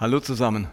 Hallo 0.00 0.18
zusammen. 0.18 0.66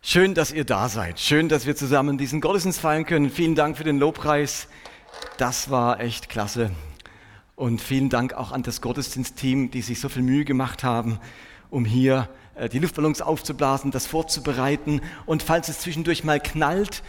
Schön, 0.00 0.34
dass 0.34 0.50
ihr 0.50 0.64
da 0.64 0.88
seid. 0.88 1.20
Schön, 1.20 1.48
dass 1.48 1.66
wir 1.66 1.76
zusammen 1.76 2.18
diesen 2.18 2.40
Gottesdienst 2.40 2.80
feiern 2.80 3.06
können. 3.06 3.30
Vielen 3.30 3.54
Dank 3.54 3.76
für 3.76 3.84
den 3.84 4.00
Lobpreis. 4.00 4.66
Das 5.38 5.70
war 5.70 6.00
echt 6.00 6.28
klasse. 6.28 6.72
Und 7.54 7.80
vielen 7.80 8.08
Dank 8.08 8.32
auch 8.32 8.50
an 8.50 8.64
das 8.64 8.80
Gottesdienstteam, 8.80 9.70
die 9.70 9.82
sich 9.82 10.00
so 10.00 10.08
viel 10.08 10.22
Mühe 10.22 10.44
gemacht 10.44 10.82
haben, 10.82 11.20
um 11.70 11.84
hier 11.84 12.28
äh, 12.56 12.68
die 12.68 12.80
Luftballons 12.80 13.22
aufzublasen, 13.22 13.92
das 13.92 14.08
vorzubereiten. 14.08 15.00
Und 15.26 15.44
falls 15.44 15.68
es 15.68 15.78
zwischendurch 15.78 16.24
mal 16.24 16.40
knallt, 16.40 17.04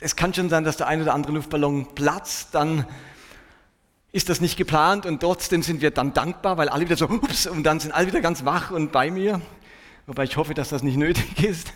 es 0.00 0.16
kann 0.16 0.34
schon 0.34 0.48
sein, 0.48 0.64
dass 0.64 0.76
der 0.76 0.86
eine 0.86 1.02
oder 1.02 1.14
andere 1.14 1.32
Luftballon 1.32 1.94
platzt, 1.94 2.54
dann 2.54 2.86
ist 4.12 4.28
das 4.28 4.40
nicht 4.40 4.56
geplant 4.56 5.06
und 5.06 5.20
trotzdem 5.20 5.62
sind 5.62 5.80
wir 5.80 5.90
dann 5.90 6.14
dankbar, 6.14 6.56
weil 6.56 6.68
alle 6.68 6.84
wieder 6.84 6.96
so, 6.96 7.06
ups, 7.08 7.46
und 7.46 7.64
dann 7.64 7.80
sind 7.80 7.92
alle 7.92 8.06
wieder 8.06 8.20
ganz 8.20 8.44
wach 8.44 8.70
und 8.70 8.92
bei 8.92 9.10
mir. 9.10 9.40
Wobei 10.06 10.24
ich 10.24 10.36
hoffe, 10.36 10.54
dass 10.54 10.68
das 10.68 10.82
nicht 10.82 10.96
nötig 10.96 11.42
ist. 11.42 11.72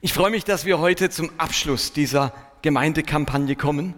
Ich 0.00 0.12
freue 0.12 0.30
mich, 0.30 0.44
dass 0.44 0.64
wir 0.64 0.78
heute 0.78 1.10
zum 1.10 1.30
Abschluss 1.38 1.92
dieser 1.92 2.32
Gemeindekampagne 2.62 3.56
kommen. 3.56 3.94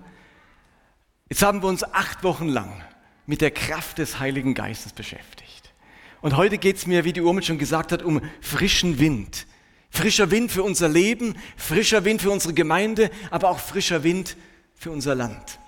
Jetzt 1.28 1.42
haben 1.42 1.62
wir 1.62 1.68
uns 1.68 1.84
acht 1.84 2.24
Wochen 2.24 2.48
lang 2.48 2.82
mit 3.26 3.40
der 3.40 3.50
Kraft 3.50 3.98
des 3.98 4.18
Heiligen 4.18 4.54
Geistes 4.54 4.92
beschäftigt. 4.92 5.72
Und 6.20 6.36
heute 6.36 6.59
geht 6.59 6.76
es 6.76 6.86
mir, 6.86 7.04
wie 7.04 7.12
die 7.12 7.20
Urmel 7.20 7.42
schon 7.42 7.59
gesagt 7.59 7.92
hat, 7.92 8.02
um 8.02 8.20
frischen 8.40 8.98
Wind 8.98 9.46
Frischer 9.90 10.30
Wind 10.30 10.52
für 10.52 10.62
unser 10.62 10.88
Leben, 10.88 11.34
frischer 11.56 12.04
Wind 12.04 12.22
für 12.22 12.30
unsere 12.30 12.54
Gemeinde, 12.54 13.10
aber 13.30 13.50
auch 13.50 13.58
frischer 13.58 14.02
Wind 14.02 14.36
für 14.74 14.90
unser 14.90 15.14
Land. 15.14 15.58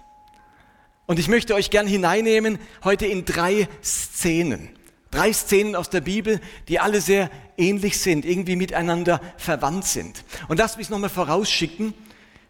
Und 1.07 1.19
ich 1.19 1.29
möchte 1.29 1.55
euch 1.55 1.71
gern 1.71 1.87
hineinnehmen 1.87 2.59
heute 2.85 3.07
in 3.07 3.25
drei 3.25 3.69
Szenen. 3.83 4.71
Drei 5.11 5.33
Szenen 5.33 5.77
aus 5.77 5.91
der 5.91 6.01
Bibel, 6.01 6.41
die 6.69 6.81
alle 6.81 7.03
sehr 7.03 7.31
ähnlich 7.59 7.99
sind, 7.99 8.25
irgendwie 8.25 8.57
miteinander 8.57 9.21
verwandt 9.37 9.85
sind. 9.85 10.25
Und 10.49 10.57
lasst 10.57 10.79
mich 10.79 10.89
nochmal 10.89 11.11
vorausschicken. 11.11 11.93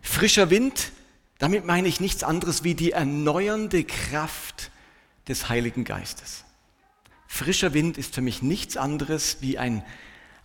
Frischer 0.00 0.50
Wind, 0.50 0.92
damit 1.38 1.64
meine 1.64 1.88
ich 1.88 1.98
nichts 1.98 2.22
anderes 2.22 2.62
wie 2.62 2.74
die 2.74 2.92
erneuernde 2.92 3.82
Kraft 3.82 4.70
des 5.26 5.48
Heiligen 5.48 5.82
Geistes. 5.82 6.44
Frischer 7.26 7.74
Wind 7.74 7.98
ist 7.98 8.14
für 8.14 8.20
mich 8.20 8.42
nichts 8.42 8.76
anderes 8.76 9.38
wie 9.40 9.58
ein 9.58 9.82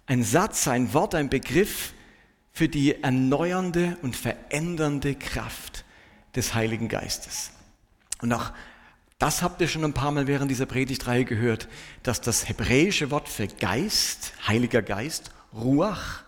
ein 0.07 0.23
Satz, 0.23 0.67
ein 0.67 0.93
Wort, 0.93 1.13
ein 1.13 1.29
Begriff 1.29 1.93
für 2.53 2.67
die 2.67 3.03
erneuernde 3.03 3.97
und 4.01 4.15
verändernde 4.15 5.13
Kraft 5.15 5.85
des 6.35 6.55
Heiligen 6.55 6.87
Geistes. 6.87 7.51
Und 8.21 8.33
auch 8.33 8.51
das 9.19 9.41
habt 9.41 9.61
ihr 9.61 9.67
schon 9.67 9.83
ein 9.83 9.93
paar 9.93 10.11
Mal 10.11 10.27
während 10.27 10.49
dieser 10.49 10.65
Predigtreihe 10.65 11.25
gehört, 11.25 11.67
dass 12.03 12.21
das 12.21 12.47
hebräische 12.47 13.11
Wort 13.11 13.29
für 13.29 13.47
Geist, 13.47 14.33
Heiliger 14.47 14.81
Geist, 14.81 15.31
Ruach, 15.53 16.23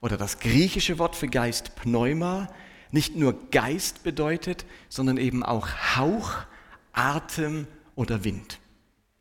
oder 0.00 0.16
das 0.16 0.40
griechische 0.40 0.98
Wort 0.98 1.14
für 1.14 1.28
Geist, 1.28 1.76
Pneuma, 1.76 2.48
nicht 2.90 3.16
nur 3.16 3.50
Geist 3.50 4.02
bedeutet, 4.02 4.64
sondern 4.88 5.16
eben 5.16 5.42
auch 5.44 5.68
Hauch, 5.96 6.38
Atem 6.92 7.66
oder 7.94 8.24
Wind. 8.24 8.58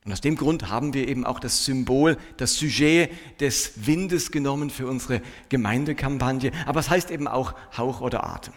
Und 0.03 0.13
aus 0.13 0.21
dem 0.21 0.35
Grund 0.35 0.69
haben 0.69 0.94
wir 0.95 1.07
eben 1.07 1.25
auch 1.25 1.39
das 1.39 1.63
Symbol, 1.63 2.17
das 2.38 2.55
Sujet 2.55 3.11
des 3.39 3.85
Windes 3.85 4.31
genommen 4.31 4.71
für 4.71 4.88
unsere 4.88 5.21
Gemeindekampagne. 5.49 6.52
Aber 6.66 6.80
es 6.80 6.89
heißt 6.89 7.11
eben 7.11 7.27
auch 7.27 7.53
Hauch 7.77 8.02
oder 8.02 8.23
Atem. 8.23 8.53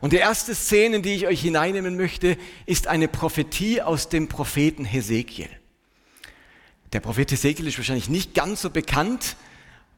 Und 0.00 0.12
die 0.12 0.16
erste 0.16 0.54
Szene, 0.54 0.96
in 0.96 1.02
die 1.02 1.14
ich 1.14 1.26
euch 1.26 1.42
hineinnehmen 1.42 1.96
möchte, 1.96 2.38
ist 2.64 2.88
eine 2.88 3.06
Prophetie 3.06 3.82
aus 3.82 4.08
dem 4.08 4.28
Propheten 4.28 4.84
Hesekiel. 4.84 5.48
Der 6.92 7.00
Prophet 7.00 7.30
Hesekiel 7.30 7.68
ist 7.68 7.78
wahrscheinlich 7.78 8.08
nicht 8.08 8.34
ganz 8.34 8.62
so 8.62 8.70
bekannt. 8.70 9.36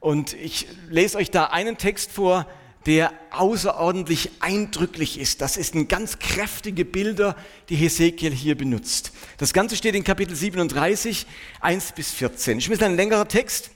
Und 0.01 0.33
ich 0.33 0.67
lese 0.89 1.17
euch 1.17 1.31
da 1.31 1.45
einen 1.45 1.77
Text 1.77 2.11
vor, 2.11 2.45
der 2.85 3.11
außerordentlich 3.31 4.29
eindrücklich 4.39 5.19
ist. 5.19 5.41
Das 5.41 5.55
sind 5.55 5.89
ganz 5.89 6.19
kräftige 6.19 6.85
Bilder, 6.85 7.35
die 7.69 7.75
Hesekiel 7.75 8.31
hier 8.31 8.55
benutzt. 8.55 9.11
Das 9.37 9.53
Ganze 9.53 9.75
steht 9.75 9.95
in 9.95 10.03
Kapitel 10.03 10.35
37, 10.35 11.25
1 11.61 11.93
bis 11.93 12.11
14. 12.11 12.59
Ich 12.59 12.69
ist 12.69 12.83
ein 12.83 12.95
längerer 12.95 13.27
Text, 13.27 13.71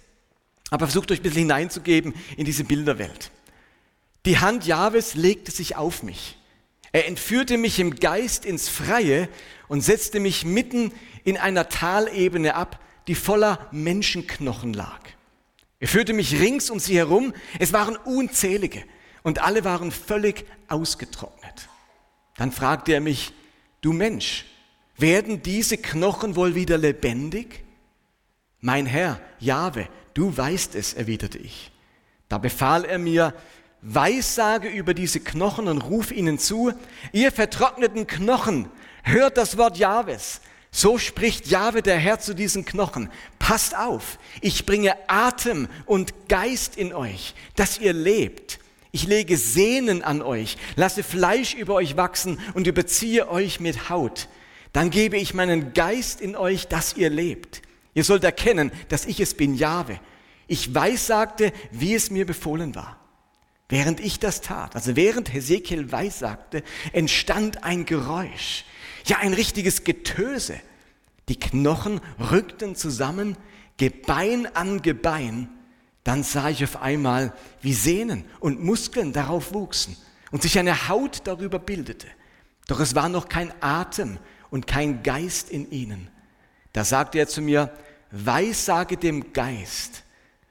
aber 0.70 0.86
versucht 0.86 1.12
euch 1.12 1.20
ein 1.20 1.24
bisschen 1.24 1.42
hineinzugeben 1.42 2.14
in 2.38 2.46
diese 2.46 2.64
Bilderwelt. 2.64 3.32
Die 4.26 4.38
Hand 4.38 4.66
Jahwes 4.66 5.16
legte 5.16 5.52
sich 5.52 5.76
auf 5.76 6.04
mich. 6.04 6.38
Er 6.92 7.08
entführte 7.08 7.58
mich 7.58 7.80
im 7.80 7.96
Geist 7.96 8.46
ins 8.46 8.70
Freie 8.70 9.30
und 9.68 9.82
setzte 9.82 10.20
mich 10.20 10.46
mitten 10.46 10.92
in 11.24 11.38
einer 11.38 11.70
Talebene 11.70 12.56
ab, 12.56 12.80
die 13.08 13.16
voller 13.16 13.68
Menschenknochen 13.72 14.74
lag. 14.74 15.00
Er 15.80 15.88
führte 15.88 16.14
mich 16.14 16.40
rings 16.40 16.70
um 16.70 16.80
sie 16.80 16.98
herum. 16.98 17.34
Es 17.58 17.74
waren 17.74 17.96
unzählige 17.96 18.84
und 19.24 19.42
alle 19.42 19.64
waren 19.64 19.92
völlig 19.92 20.46
ausgetrocknet. 20.68 21.70
Dann 22.38 22.52
fragte 22.52 22.94
er 22.94 23.02
mich, 23.02 23.34
du 23.82 23.94
Mensch, 23.94 24.46
werden 24.98 25.42
diese 25.42 25.78
Knochen 25.78 26.36
wohl 26.36 26.56
wieder 26.56 26.78
lebendig? 26.78 27.64
Mein 28.62 28.86
Herr, 28.86 29.20
Jahwe, 29.40 29.88
du 30.14 30.36
weißt 30.36 30.76
es, 30.76 30.94
erwiderte 30.94 31.38
ich. 31.38 31.72
Da 32.28 32.38
befahl 32.38 32.86
er 32.86 33.00
mir, 33.00 33.34
Weissage 33.82 34.68
über 34.68 34.94
diese 34.94 35.22
Knochen 35.22 35.68
und 35.68 35.82
ruf 35.82 36.12
ihnen 36.12 36.38
zu, 36.38 36.74
ihr 37.14 37.32
vertrockneten 37.32 38.08
Knochen, 38.08 38.70
hört 39.04 39.38
das 39.38 39.58
Wort 39.58 39.78
Jahwes. 39.78 40.42
So 40.72 40.98
spricht 40.98 41.48
Jahwe 41.48 41.82
der 41.82 41.98
Herr 41.98 42.20
zu 42.20 42.36
diesen 42.36 42.66
Knochen. 42.66 43.10
Passt 43.40 43.76
auf, 43.76 44.20
ich 44.42 44.66
bringe 44.66 44.96
Atem 45.08 45.68
und 45.86 46.28
Geist 46.28 46.78
in 46.78 46.94
euch, 46.94 47.34
dass 47.56 47.80
ihr 47.80 47.94
lebt. 47.94 48.60
Ich 48.92 49.06
lege 49.06 49.38
Sehnen 49.38 50.02
an 50.02 50.22
euch, 50.22 50.58
lasse 50.76 51.04
Fleisch 51.04 51.54
über 51.54 51.76
euch 51.76 51.96
wachsen 51.96 52.40
und 52.54 52.66
überziehe 52.66 53.30
euch 53.30 53.60
mit 53.60 53.90
Haut. 53.90 54.28
Dann 54.74 54.90
gebe 54.90 55.18
ich 55.18 55.34
meinen 55.34 55.74
Geist 55.74 56.22
in 56.22 56.36
euch, 56.36 56.68
dass 56.68 56.98
ihr 56.98 57.10
lebt. 57.10 57.62
Ihr 57.94 58.04
sollt 58.04 58.24
erkennen, 58.24 58.72
dass 58.88 59.06
ich 59.06 59.20
es 59.20 59.36
bin, 59.36 59.56
Jahwe. 59.56 60.00
Ich 60.48 60.74
weissagte, 60.74 61.54
wie 61.72 61.94
es 61.94 62.10
mir 62.10 62.26
befohlen 62.26 62.74
war. 62.76 63.00
Während 63.68 64.00
ich 64.00 64.20
das 64.20 64.42
tat, 64.42 64.76
also 64.76 64.96
während 64.96 65.32
Hesekiel 65.32 65.92
weissagte, 65.92 66.64
entstand 66.92 67.64
ein 67.64 67.86
Geräusch, 67.86 68.66
ja 69.06 69.18
ein 69.18 69.34
richtiges 69.34 69.84
Getöse. 69.84 70.60
Die 71.30 71.40
Knochen 71.40 72.02
rückten 72.32 72.76
zusammen, 72.76 73.38
Gebein 73.78 74.48
an 74.56 74.82
Gebein, 74.82 75.50
dann 76.10 76.24
sah 76.24 76.50
ich 76.50 76.64
auf 76.64 76.82
einmal, 76.82 77.34
wie 77.62 77.72
Sehnen 77.72 78.26
und 78.40 78.64
Muskeln 78.64 79.14
darauf 79.14 79.54
wuchsen 79.54 79.96
und 80.32 80.42
sich 80.42 80.58
eine 80.58 80.90
Haut 80.90 81.22
darüber 81.26 81.60
bildete. 81.60 82.08
Doch 82.66 82.80
es 82.80 82.96
war 82.96 83.10
noch 83.10 83.30
kein 83.30 83.54
Atem 83.62 84.18
und 84.50 84.66
kein 84.66 85.04
Geist 85.04 85.52
in 85.52 85.70
ihnen. 85.70 86.10
Da 86.74 86.84
sagte 86.84 87.20
er 87.20 87.28
zu 87.28 87.44
mir, 87.44 87.72
Weissage 88.10 88.98
dem 88.98 89.34
Geist, 89.34 90.02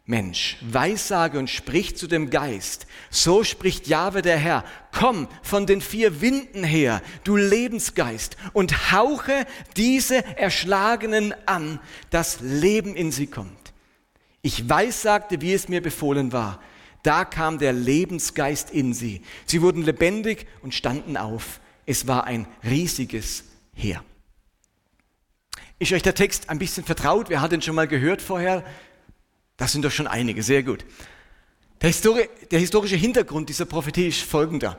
Mensch, 0.07 0.59
Weissage 0.61 1.37
und 1.41 1.51
sprich 1.51 1.97
zu 1.97 2.07
dem 2.07 2.31
Geist. 2.31 2.87
So 3.11 3.43
spricht 3.43 3.89
Jahwe 3.89 4.23
der 4.23 4.37
Herr. 4.37 4.65
Komm 4.93 5.27
von 5.43 5.67
den 5.67 5.81
vier 5.81 6.21
Winden 6.21 6.63
her, 6.63 7.03
du 7.25 7.35
Lebensgeist, 7.35 8.37
und 8.53 8.93
hauche 8.93 9.45
diese 9.77 10.25
Erschlagenen 10.37 11.35
an, 11.47 11.81
dass 12.11 12.39
Leben 12.43 12.95
in 12.95 13.11
sie 13.11 13.27
kommt. 13.27 13.68
Ich 14.49 14.67
weiß, 14.67 15.03
sagte, 15.03 15.43
wie 15.43 15.53
es 15.53 15.69
mir 15.69 15.83
befohlen 15.83 16.33
war. 16.33 16.59
Da 17.03 17.27
kam 17.27 17.59
der 17.59 17.75
Lebensgeist 17.75 18.71
in 18.71 18.95
sie. 18.95 19.21
Sie 19.45 19.61
wurden 19.61 19.83
lebendig 19.83 20.47
und 20.63 20.75
standen 20.75 21.19
auf. 21.19 21.61
Es 21.85 22.07
war 22.07 22.25
ein 22.25 22.49
riesiges 22.65 23.45
Heer. 23.75 24.03
Ist 25.79 25.93
euch 25.93 26.00
der 26.00 26.15
Text 26.15 26.49
ein 26.49 26.59
bisschen 26.59 26.83
vertraut? 26.83 27.29
Wer 27.29 27.43
hat 27.43 27.53
den 27.53 27.61
schon 27.61 27.75
mal 27.75 27.87
gehört 27.87 28.23
vorher? 28.23 28.65
Das 29.59 29.73
sind 29.73 29.85
doch 29.85 29.91
schon 29.91 30.06
einige, 30.06 30.43
sehr 30.43 30.62
gut. 30.62 30.83
Der, 31.83 31.91
Histori 31.91 32.31
der 32.51 32.59
historische 32.59 32.97
Hintergrund 32.97 33.51
dieser 33.51 33.67
Prophetie 33.67 34.09
ist 34.09 34.23
folgender. 34.23 34.79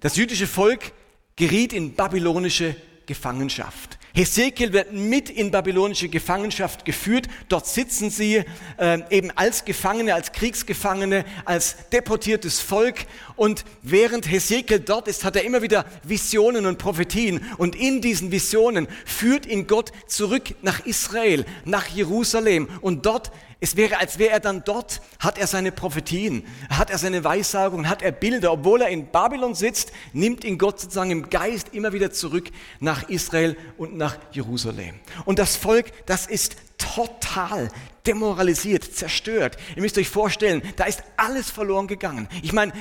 Das 0.00 0.16
jüdische 0.16 0.46
Volk 0.46 0.92
geriet 1.36 1.74
in 1.74 1.92
babylonische 1.92 2.76
Gefangenschaft. 3.04 3.97
Hesekiel 4.18 4.72
wird 4.72 4.92
mit 4.92 5.30
in 5.30 5.52
babylonische 5.52 6.08
Gefangenschaft 6.08 6.84
geführt. 6.84 7.28
Dort 7.48 7.68
sitzen 7.68 8.10
sie 8.10 8.42
äh, 8.76 8.98
eben 9.10 9.30
als 9.36 9.64
Gefangene, 9.64 10.12
als 10.12 10.32
Kriegsgefangene, 10.32 11.24
als 11.44 11.76
deportiertes 11.92 12.58
Volk. 12.58 13.06
Und 13.36 13.64
während 13.82 14.28
Hesekiel 14.28 14.80
dort 14.80 15.06
ist, 15.06 15.22
hat 15.22 15.36
er 15.36 15.44
immer 15.44 15.62
wieder 15.62 15.84
Visionen 16.02 16.66
und 16.66 16.78
Prophetien. 16.78 17.40
Und 17.58 17.76
in 17.76 18.00
diesen 18.00 18.32
Visionen 18.32 18.88
führt 19.06 19.46
ihn 19.46 19.68
Gott 19.68 19.92
zurück 20.08 20.52
nach 20.62 20.84
Israel, 20.84 21.44
nach 21.64 21.86
Jerusalem. 21.86 22.68
Und 22.80 23.06
dort 23.06 23.30
Es 23.60 23.76
wäre, 23.76 23.98
als 23.98 24.18
wäre 24.18 24.30
er 24.30 24.40
dann 24.40 24.62
dort, 24.64 25.00
hat 25.18 25.36
er 25.36 25.48
seine 25.48 25.72
Prophetien, 25.72 26.44
hat 26.70 26.90
er 26.90 26.98
seine 26.98 27.24
Weissagungen, 27.24 27.88
hat 27.88 28.02
er 28.02 28.12
Bilder. 28.12 28.52
Obwohl 28.52 28.82
er 28.82 28.88
in 28.88 29.10
Babylon 29.10 29.54
sitzt, 29.56 29.92
nimmt 30.12 30.44
ihn 30.44 30.58
Gott 30.58 30.80
sozusagen 30.80 31.10
im 31.10 31.28
Geist 31.28 31.74
immer 31.74 31.92
wieder 31.92 32.12
zurück 32.12 32.50
nach 32.78 33.08
Israel 33.08 33.56
und 33.76 33.96
nach 33.96 34.16
Jerusalem. 34.30 34.94
Und 35.24 35.40
das 35.40 35.56
Volk, 35.56 35.90
das 36.06 36.26
ist 36.26 36.56
total 36.98 37.70
demoralisiert, 38.08 38.84
zerstört. 38.96 39.58
Ihr 39.76 39.82
müsst 39.82 39.98
euch 39.98 40.08
vorstellen, 40.08 40.62
da 40.76 40.84
ist 40.84 41.02
alles 41.18 41.50
verloren 41.50 41.86
gegangen. 41.86 42.26
Ich 42.42 42.54
meine, 42.54 42.72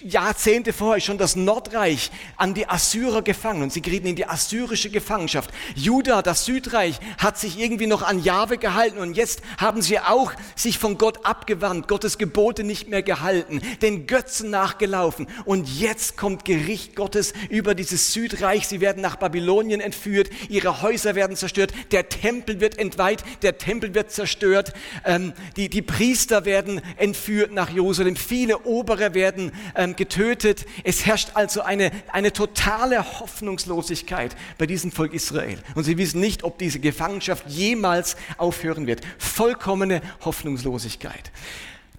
Jahrzehnte 0.00 0.72
vorher 0.72 0.98
ist 0.98 1.04
schon 1.04 1.18
das 1.18 1.34
Nordreich 1.34 2.12
an 2.36 2.54
die 2.54 2.68
Assyrer 2.68 3.22
gefangen 3.22 3.62
und 3.62 3.72
sie 3.72 3.82
gerieten 3.82 4.06
in 4.06 4.14
die 4.14 4.26
assyrische 4.26 4.88
Gefangenschaft. 4.88 5.50
Juda, 5.74 6.22
das 6.22 6.44
Südreich, 6.44 7.00
hat 7.18 7.38
sich 7.38 7.58
irgendwie 7.58 7.88
noch 7.88 8.02
an 8.02 8.22
Jahwe 8.22 8.56
gehalten 8.56 8.98
und 8.98 9.14
jetzt 9.14 9.42
haben 9.58 9.82
sie 9.82 9.98
auch 9.98 10.32
sich 10.54 10.78
von 10.78 10.96
Gott 10.96 11.26
abgewandt, 11.26 11.88
Gottes 11.88 12.16
Gebote 12.16 12.62
nicht 12.62 12.88
mehr 12.88 13.02
gehalten, 13.02 13.60
den 13.82 14.06
Götzen 14.06 14.50
nachgelaufen 14.50 15.26
und 15.44 15.68
jetzt 15.68 16.16
kommt 16.16 16.44
Gericht 16.44 16.94
Gottes 16.94 17.32
über 17.50 17.74
dieses 17.74 18.12
Südreich. 18.12 18.68
Sie 18.68 18.80
werden 18.80 19.02
nach 19.02 19.16
Babylonien 19.16 19.80
entführt, 19.80 20.30
ihre 20.48 20.82
Häuser 20.82 21.16
werden 21.16 21.36
zerstört, 21.36 21.72
der 21.90 22.08
Tempel 22.08 22.60
wird 22.60 22.78
entweiht, 22.78 23.24
der 23.42 23.57
Tempel 23.58 23.94
wird 23.94 24.10
zerstört, 24.10 24.72
ähm, 25.04 25.32
die, 25.56 25.68
die 25.68 25.82
Priester 25.82 26.44
werden 26.44 26.80
entführt 26.96 27.52
nach 27.52 27.70
Jerusalem, 27.70 28.16
viele 28.16 28.60
Obere 28.60 29.14
werden 29.14 29.52
ähm, 29.74 29.96
getötet. 29.96 30.66
Es 30.84 31.04
herrscht 31.04 31.30
also 31.34 31.62
eine, 31.62 31.90
eine 32.12 32.32
totale 32.32 33.20
Hoffnungslosigkeit 33.20 34.36
bei 34.56 34.66
diesem 34.66 34.92
Volk 34.92 35.12
Israel. 35.12 35.58
Und 35.74 35.84
sie 35.84 35.98
wissen 35.98 36.20
nicht, 36.20 36.44
ob 36.44 36.58
diese 36.58 36.80
Gefangenschaft 36.80 37.46
jemals 37.48 38.16
aufhören 38.36 38.86
wird. 38.86 39.00
Vollkommene 39.18 40.00
Hoffnungslosigkeit. 40.24 41.32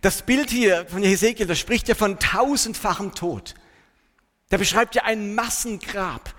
Das 0.01 0.21
Bild 0.21 0.49
hier 0.49 0.85
von 0.87 1.03
Hesekiel, 1.03 1.45
das 1.45 1.59
spricht 1.59 1.89
ja 1.89 1.95
von 1.95 2.19
tausendfachem 2.19 3.13
Tod. 3.13 3.53
Der 4.49 4.57
beschreibt 4.57 4.95
ja 4.95 5.03
ein 5.03 5.35
Massengrab 5.35 6.33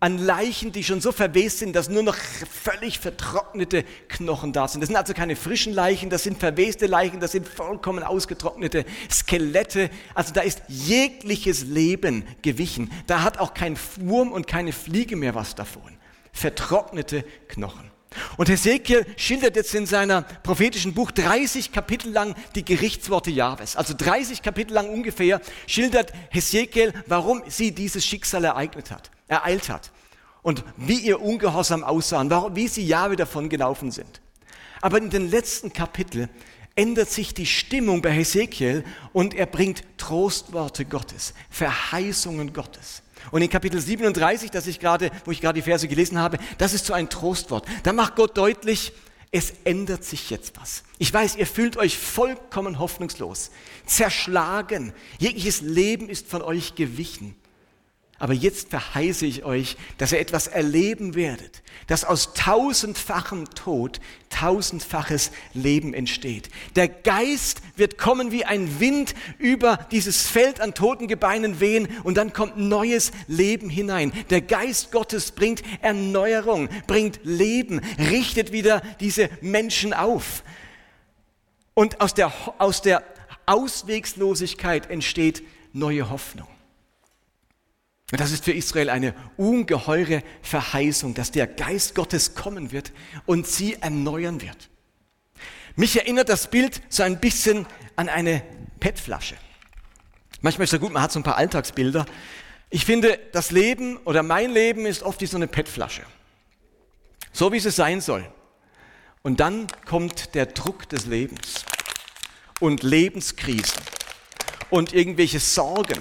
an 0.00 0.18
Leichen, 0.18 0.70
die 0.70 0.84
schon 0.84 1.00
so 1.00 1.10
verwest 1.10 1.58
sind, 1.58 1.74
dass 1.74 1.88
nur 1.88 2.02
noch 2.02 2.14
völlig 2.16 3.00
vertrocknete 3.00 3.84
Knochen 4.08 4.52
da 4.52 4.68
sind. 4.68 4.80
Das 4.80 4.88
sind 4.88 4.96
also 4.96 5.12
keine 5.12 5.34
frischen 5.34 5.72
Leichen, 5.72 6.08
das 6.08 6.22
sind 6.22 6.38
verweste 6.38 6.86
Leichen, 6.86 7.18
das 7.18 7.32
sind 7.32 7.48
vollkommen 7.48 8.04
ausgetrocknete 8.04 8.84
Skelette. 9.10 9.90
Also 10.14 10.32
da 10.32 10.42
ist 10.42 10.62
jegliches 10.68 11.64
Leben 11.64 12.24
gewichen. 12.42 12.92
Da 13.06 13.22
hat 13.22 13.38
auch 13.38 13.54
kein 13.54 13.76
Wurm 13.96 14.30
und 14.30 14.46
keine 14.46 14.72
Fliege 14.72 15.16
mehr 15.16 15.34
was 15.34 15.56
davon. 15.56 15.98
Vertrocknete 16.32 17.24
Knochen. 17.48 17.90
Und 18.36 18.48
Hesekiel 18.48 19.04
schildert 19.16 19.56
jetzt 19.56 19.74
in 19.74 19.84
seiner 19.84 20.22
prophetischen 20.22 20.94
Buch 20.94 21.10
30 21.10 21.72
Kapitel 21.72 22.12
lang 22.12 22.36
die 22.54 22.64
Gerichtsworte 22.64 23.30
Jahwes. 23.30 23.76
Also 23.76 23.94
30 23.96 24.42
Kapitel 24.42 24.72
lang 24.72 24.88
ungefähr 24.88 25.40
schildert 25.66 26.12
Hesekiel, 26.30 26.94
warum 27.06 27.42
sie 27.48 27.72
dieses 27.72 28.06
Schicksal 28.06 28.44
ereignet 28.44 28.90
hat 28.90 29.10
ereilt 29.28 29.68
hat 29.68 29.92
und 30.42 30.64
wie 30.76 30.98
ihr 30.98 31.20
Ungehorsam 31.20 31.84
aussahen, 31.84 32.30
wie 32.54 32.68
sie 32.68 32.86
Jahwe 32.86 33.16
davon 33.16 33.48
gelaufen 33.48 33.90
sind. 33.90 34.20
Aber 34.80 34.98
in 34.98 35.10
den 35.10 35.30
letzten 35.30 35.72
Kapiteln 35.72 36.28
ändert 36.74 37.10
sich 37.10 37.34
die 37.34 37.46
Stimmung 37.46 38.02
bei 38.02 38.12
Hesekiel 38.12 38.84
und 39.12 39.34
er 39.34 39.46
bringt 39.46 39.82
Trostworte 39.98 40.84
Gottes, 40.84 41.34
Verheißungen 41.50 42.52
Gottes. 42.52 43.02
Und 43.32 43.42
in 43.42 43.50
Kapitel 43.50 43.80
37, 43.80 44.50
das 44.50 44.66
ich 44.66 44.78
gerade, 44.78 45.10
wo 45.24 45.32
ich 45.32 45.40
gerade 45.40 45.58
die 45.58 45.62
Verse 45.62 45.86
gelesen 45.88 46.18
habe, 46.18 46.38
das 46.56 46.72
ist 46.72 46.86
so 46.86 46.94
ein 46.94 47.10
Trostwort. 47.10 47.66
Da 47.82 47.92
macht 47.92 48.16
Gott 48.16 48.36
deutlich, 48.36 48.92
es 49.30 49.52
ändert 49.64 50.04
sich 50.04 50.30
jetzt 50.30 50.58
was. 50.58 50.84
Ich 50.98 51.12
weiß, 51.12 51.36
ihr 51.36 51.46
fühlt 51.46 51.76
euch 51.76 51.98
vollkommen 51.98 52.78
hoffnungslos, 52.78 53.50
zerschlagen. 53.84 54.92
Jegliches 55.18 55.60
Leben 55.60 56.08
ist 56.08 56.28
von 56.28 56.42
euch 56.42 56.74
gewichen. 56.76 57.34
Aber 58.20 58.32
jetzt 58.32 58.70
verheiße 58.70 59.26
ich 59.26 59.44
euch, 59.44 59.76
dass 59.96 60.10
ihr 60.10 60.18
etwas 60.18 60.48
erleben 60.48 61.14
werdet, 61.14 61.62
dass 61.86 62.04
aus 62.04 62.32
tausendfachem 62.34 63.44
Tod 63.50 64.00
tausendfaches 64.28 65.30
Leben 65.54 65.94
entsteht. 65.94 66.48
Der 66.74 66.88
Geist 66.88 67.62
wird 67.76 67.96
kommen 67.96 68.32
wie 68.32 68.44
ein 68.44 68.80
Wind 68.80 69.14
über 69.38 69.86
dieses 69.92 70.26
Feld 70.26 70.60
an 70.60 70.74
toten 70.74 71.06
Gebeinen 71.06 71.60
wehen 71.60 71.86
und 72.02 72.16
dann 72.16 72.32
kommt 72.32 72.56
neues 72.56 73.12
Leben 73.28 73.70
hinein. 73.70 74.12
Der 74.30 74.40
Geist 74.40 74.90
Gottes 74.90 75.30
bringt 75.30 75.62
Erneuerung, 75.80 76.68
bringt 76.88 77.20
Leben, 77.22 77.80
richtet 77.98 78.50
wieder 78.50 78.82
diese 78.98 79.30
Menschen 79.40 79.94
auf. 79.94 80.42
Und 81.74 82.00
aus 82.00 82.14
der, 82.14 82.32
aus 82.58 82.82
der 82.82 83.04
Auswegslosigkeit 83.46 84.90
entsteht 84.90 85.44
neue 85.72 86.10
Hoffnung. 86.10 86.48
Und 88.10 88.20
das 88.20 88.32
ist 88.32 88.44
für 88.44 88.52
Israel 88.52 88.88
eine 88.88 89.14
ungeheure 89.36 90.22
Verheißung, 90.40 91.14
dass 91.14 91.30
der 91.30 91.46
Geist 91.46 91.94
Gottes 91.94 92.34
kommen 92.34 92.72
wird 92.72 92.92
und 93.26 93.46
sie 93.46 93.74
erneuern 93.74 94.40
wird. 94.40 94.70
Mich 95.76 95.96
erinnert 95.96 96.28
das 96.28 96.48
Bild 96.50 96.80
so 96.88 97.02
ein 97.02 97.20
bisschen 97.20 97.66
an 97.96 98.08
eine 98.08 98.42
PET-Flasche. 98.80 99.36
Manchmal 100.40 100.64
ist 100.64 100.72
es 100.72 100.80
gut, 100.80 100.92
man 100.92 101.02
hat 101.02 101.12
so 101.12 101.20
ein 101.20 101.22
paar 101.22 101.36
Alltagsbilder. 101.36 102.06
Ich 102.70 102.84
finde, 102.84 103.18
das 103.32 103.50
Leben 103.50 103.98
oder 103.98 104.22
mein 104.22 104.50
Leben 104.50 104.86
ist 104.86 105.02
oft 105.02 105.20
wie 105.20 105.26
so 105.26 105.36
eine 105.36 105.46
PET-Flasche. 105.46 106.02
So 107.32 107.52
wie 107.52 107.58
es 107.58 107.76
sein 107.76 108.00
soll. 108.00 108.26
Und 109.22 109.40
dann 109.40 109.66
kommt 109.84 110.34
der 110.34 110.46
Druck 110.46 110.88
des 110.88 111.06
Lebens 111.06 111.64
und 112.60 112.82
Lebenskrisen 112.82 113.82
und 114.70 114.94
irgendwelche 114.94 115.40
Sorgen 115.40 116.00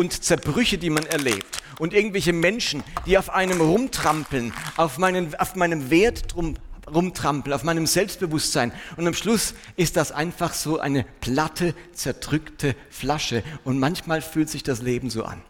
und 0.00 0.24
Zerbrüche, 0.24 0.78
die 0.78 0.88
man 0.88 1.04
erlebt 1.04 1.62
und 1.78 1.92
irgendwelche 1.92 2.32
Menschen, 2.32 2.82
die 3.04 3.18
auf 3.18 3.28
einem 3.28 3.60
rumtrampeln, 3.60 4.54
auf, 4.78 4.96
meinen, 4.96 5.34
auf 5.34 5.56
meinem 5.56 5.90
Wert 5.90 6.32
drum, 6.32 6.54
rumtrampeln, 6.92 7.52
auf 7.52 7.64
meinem 7.64 7.86
Selbstbewusstsein. 7.86 8.72
Und 8.96 9.06
am 9.06 9.12
Schluss 9.12 9.52
ist 9.76 9.98
das 9.98 10.10
einfach 10.10 10.54
so 10.54 10.80
eine 10.80 11.04
platte, 11.20 11.74
zerdrückte 11.92 12.74
Flasche. 12.88 13.42
Und 13.62 13.78
manchmal 13.78 14.22
fühlt 14.22 14.48
sich 14.48 14.62
das 14.62 14.80
Leben 14.80 15.10
so 15.10 15.24
an. 15.24 15.42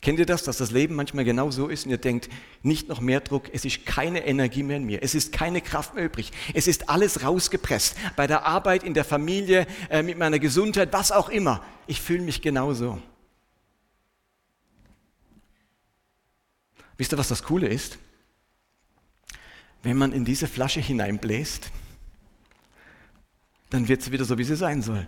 Kennt 0.00 0.18
ihr 0.18 0.26
das, 0.26 0.42
dass 0.42 0.56
das 0.56 0.70
Leben 0.70 0.94
manchmal 0.94 1.24
genau 1.24 1.50
so 1.50 1.68
ist 1.68 1.84
und 1.84 1.90
ihr 1.90 1.98
denkt, 1.98 2.30
nicht 2.62 2.88
noch 2.88 3.02
mehr 3.02 3.20
Druck, 3.20 3.50
es 3.52 3.66
ist 3.66 3.84
keine 3.84 4.26
Energie 4.26 4.62
mehr 4.62 4.78
in 4.78 4.84
mir, 4.84 5.02
es 5.02 5.14
ist 5.14 5.32
keine 5.32 5.60
Kraft 5.60 5.96
mehr 5.96 6.04
übrig, 6.04 6.30
es 6.54 6.66
ist 6.66 6.88
alles 6.88 7.24
rausgepresst, 7.24 7.96
bei 8.16 8.26
der 8.28 8.46
Arbeit, 8.46 8.84
in 8.84 8.94
der 8.94 9.04
Familie, 9.04 9.66
äh, 9.90 10.02
mit 10.02 10.16
meiner 10.16 10.38
Gesundheit, 10.38 10.92
was 10.92 11.12
auch 11.12 11.28
immer. 11.28 11.62
Ich 11.88 12.00
fühle 12.00 12.22
mich 12.22 12.40
genauso. 12.42 13.02
Wisst 16.98 17.12
ihr, 17.12 17.18
was 17.18 17.28
das 17.28 17.44
Coole 17.44 17.68
ist? 17.68 17.96
Wenn 19.82 19.96
man 19.96 20.12
in 20.12 20.24
diese 20.24 20.48
Flasche 20.48 20.80
hineinbläst, 20.80 21.70
dann 23.70 23.86
wird 23.86 24.02
sie 24.02 24.10
wieder 24.10 24.24
so, 24.24 24.36
wie 24.36 24.44
sie 24.44 24.56
sein 24.56 24.82
soll. 24.82 25.06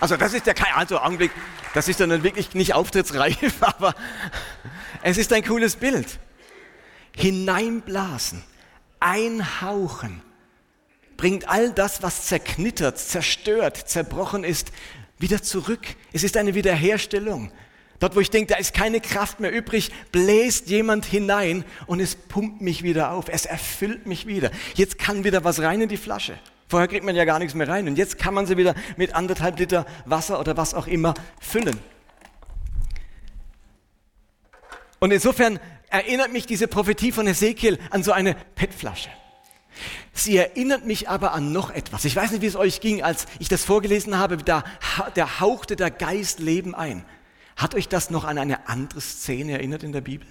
Also 0.00 0.16
das 0.16 0.32
ist 0.32 0.46
ja 0.46 0.54
kein 0.54 0.72
also 0.72 0.98
Augenblick, 0.98 1.30
das 1.74 1.86
ist 1.86 2.00
dann 2.00 2.22
wirklich 2.22 2.54
nicht 2.54 2.72
auftrittsreif, 2.72 3.56
aber 3.62 3.94
es 5.02 5.18
ist 5.18 5.30
ein 5.34 5.44
cooles 5.44 5.76
Bild. 5.76 6.18
Hineinblasen, 7.14 8.42
einhauchen, 8.98 10.22
bringt 11.18 11.46
all 11.46 11.70
das, 11.70 12.02
was 12.02 12.24
zerknittert, 12.26 12.98
zerstört, 12.98 13.76
zerbrochen 13.76 14.42
ist, 14.42 14.72
wieder 15.20 15.42
zurück. 15.42 15.86
Es 16.12 16.24
ist 16.24 16.36
eine 16.36 16.54
Wiederherstellung. 16.54 17.52
Dort, 18.00 18.16
wo 18.16 18.20
ich 18.20 18.30
denke, 18.30 18.54
da 18.54 18.58
ist 18.58 18.72
keine 18.72 19.00
Kraft 19.00 19.40
mehr 19.40 19.52
übrig, 19.52 19.92
bläst 20.10 20.68
jemand 20.68 21.04
hinein 21.04 21.64
und 21.86 22.00
es 22.00 22.16
pumpt 22.16 22.62
mich 22.62 22.82
wieder 22.82 23.12
auf. 23.12 23.26
Es 23.28 23.44
erfüllt 23.44 24.06
mich 24.06 24.26
wieder. 24.26 24.50
Jetzt 24.74 24.98
kann 24.98 25.22
wieder 25.22 25.44
was 25.44 25.60
rein 25.60 25.82
in 25.82 25.88
die 25.88 25.98
Flasche. 25.98 26.38
Vorher 26.66 26.88
kriegt 26.88 27.04
man 27.04 27.14
ja 27.14 27.26
gar 27.26 27.38
nichts 27.38 27.54
mehr 27.54 27.68
rein 27.68 27.88
und 27.88 27.98
jetzt 27.98 28.18
kann 28.18 28.32
man 28.32 28.46
sie 28.46 28.56
wieder 28.56 28.74
mit 28.96 29.14
anderthalb 29.14 29.58
Liter 29.58 29.84
Wasser 30.06 30.40
oder 30.40 30.56
was 30.56 30.72
auch 30.72 30.86
immer 30.86 31.14
füllen. 31.40 31.78
Und 34.98 35.10
insofern 35.10 35.58
erinnert 35.90 36.32
mich 36.32 36.46
diese 36.46 36.68
Prophetie 36.68 37.12
von 37.12 37.26
Ezekiel 37.26 37.78
an 37.90 38.02
so 38.02 38.12
eine 38.12 38.34
PET-Flasche. 38.54 39.10
Sie 40.12 40.36
erinnert 40.36 40.84
mich 40.84 41.08
aber 41.08 41.32
an 41.32 41.52
noch 41.52 41.70
etwas. 41.70 42.04
Ich 42.04 42.16
weiß 42.16 42.32
nicht, 42.32 42.42
wie 42.42 42.46
es 42.46 42.56
euch 42.56 42.80
ging, 42.80 43.02
als 43.02 43.26
ich 43.38 43.48
das 43.48 43.64
vorgelesen 43.64 44.18
habe, 44.18 44.36
da, 44.38 44.64
da 45.14 45.40
hauchte 45.40 45.76
der 45.76 45.90
Geist 45.90 46.40
Leben 46.40 46.74
ein. 46.74 47.04
Hat 47.56 47.74
euch 47.74 47.88
das 47.88 48.10
noch 48.10 48.24
an 48.24 48.38
eine 48.38 48.68
andere 48.68 49.00
Szene 49.00 49.52
erinnert 49.52 49.82
in 49.82 49.92
der 49.92 50.00
Bibel? 50.00 50.26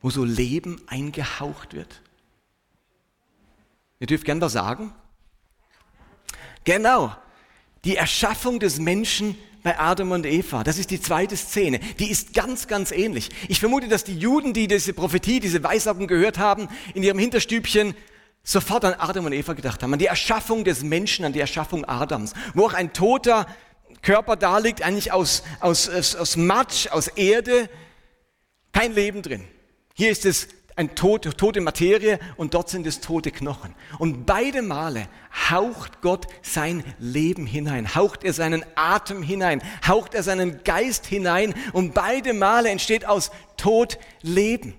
Wo 0.00 0.10
so 0.10 0.24
Leben 0.24 0.80
eingehaucht 0.86 1.74
wird? 1.74 2.02
Ihr 4.00 4.06
dürft 4.06 4.24
gern 4.24 4.40
was 4.40 4.52
sagen. 4.52 4.92
Genau, 6.64 7.14
die 7.84 7.96
Erschaffung 7.96 8.60
des 8.60 8.78
Menschen 8.78 9.36
bei 9.62 9.78
Adam 9.78 10.10
und 10.10 10.26
Eva. 10.26 10.64
Das 10.64 10.78
ist 10.78 10.90
die 10.90 11.00
zweite 11.00 11.36
Szene. 11.36 11.78
Die 11.98 12.10
ist 12.10 12.34
ganz, 12.34 12.66
ganz 12.66 12.90
ähnlich. 12.90 13.30
Ich 13.48 13.60
vermute, 13.60 13.88
dass 13.88 14.04
die 14.04 14.18
Juden, 14.18 14.52
die 14.52 14.66
diese 14.66 14.92
Prophetie, 14.92 15.40
diese 15.40 15.62
Weissagung 15.62 16.06
gehört 16.06 16.38
haben, 16.38 16.68
in 16.94 17.02
ihrem 17.02 17.18
Hinterstübchen 17.18 17.94
sofort 18.42 18.84
an 18.84 18.94
Adam 18.94 19.26
und 19.26 19.32
Eva 19.32 19.52
gedacht 19.52 19.82
haben, 19.82 19.92
an 19.92 19.98
die 19.98 20.06
Erschaffung 20.06 20.64
des 20.64 20.82
Menschen, 20.82 21.24
an 21.24 21.32
die 21.32 21.40
Erschaffung 21.40 21.84
Adams, 21.84 22.32
wo 22.54 22.66
auch 22.66 22.74
ein 22.74 22.92
toter 22.92 23.46
Körper 24.02 24.36
da 24.36 24.58
liegt, 24.58 24.82
eigentlich 24.82 25.12
aus, 25.12 25.44
aus, 25.60 25.88
aus, 25.88 26.16
aus 26.16 26.36
Matsch, 26.36 26.88
aus 26.88 27.08
Erde, 27.08 27.68
kein 28.72 28.94
Leben 28.94 29.22
drin. 29.22 29.44
Hier 29.94 30.10
ist 30.10 30.24
es 30.24 30.48
ein 30.76 30.94
tote, 30.94 31.36
tote 31.36 31.60
Materie 31.60 32.18
und 32.36 32.54
dort 32.54 32.68
sind 32.68 32.86
es 32.86 33.00
tote 33.00 33.30
Knochen. 33.30 33.74
Und 33.98 34.24
beide 34.24 34.62
Male 34.62 35.08
haucht 35.50 36.00
Gott 36.00 36.26
sein 36.42 36.82
Leben 36.98 37.46
hinein, 37.46 37.94
haucht 37.94 38.24
er 38.24 38.32
seinen 38.32 38.64
Atem 38.74 39.22
hinein, 39.22 39.62
haucht 39.86 40.14
er 40.14 40.22
seinen 40.22 40.64
Geist 40.64 41.06
hinein 41.06 41.54
und 41.72 41.94
beide 41.94 42.32
Male 42.32 42.70
entsteht 42.70 43.04
aus 43.04 43.30
Tod 43.56 43.98
Leben. 44.22 44.74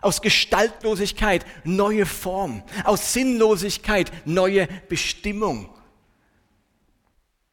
Aus 0.00 0.22
Gestaltlosigkeit 0.22 1.44
neue 1.64 2.06
Form, 2.06 2.62
aus 2.84 3.12
Sinnlosigkeit 3.12 4.12
neue 4.24 4.68
Bestimmung. 4.88 5.68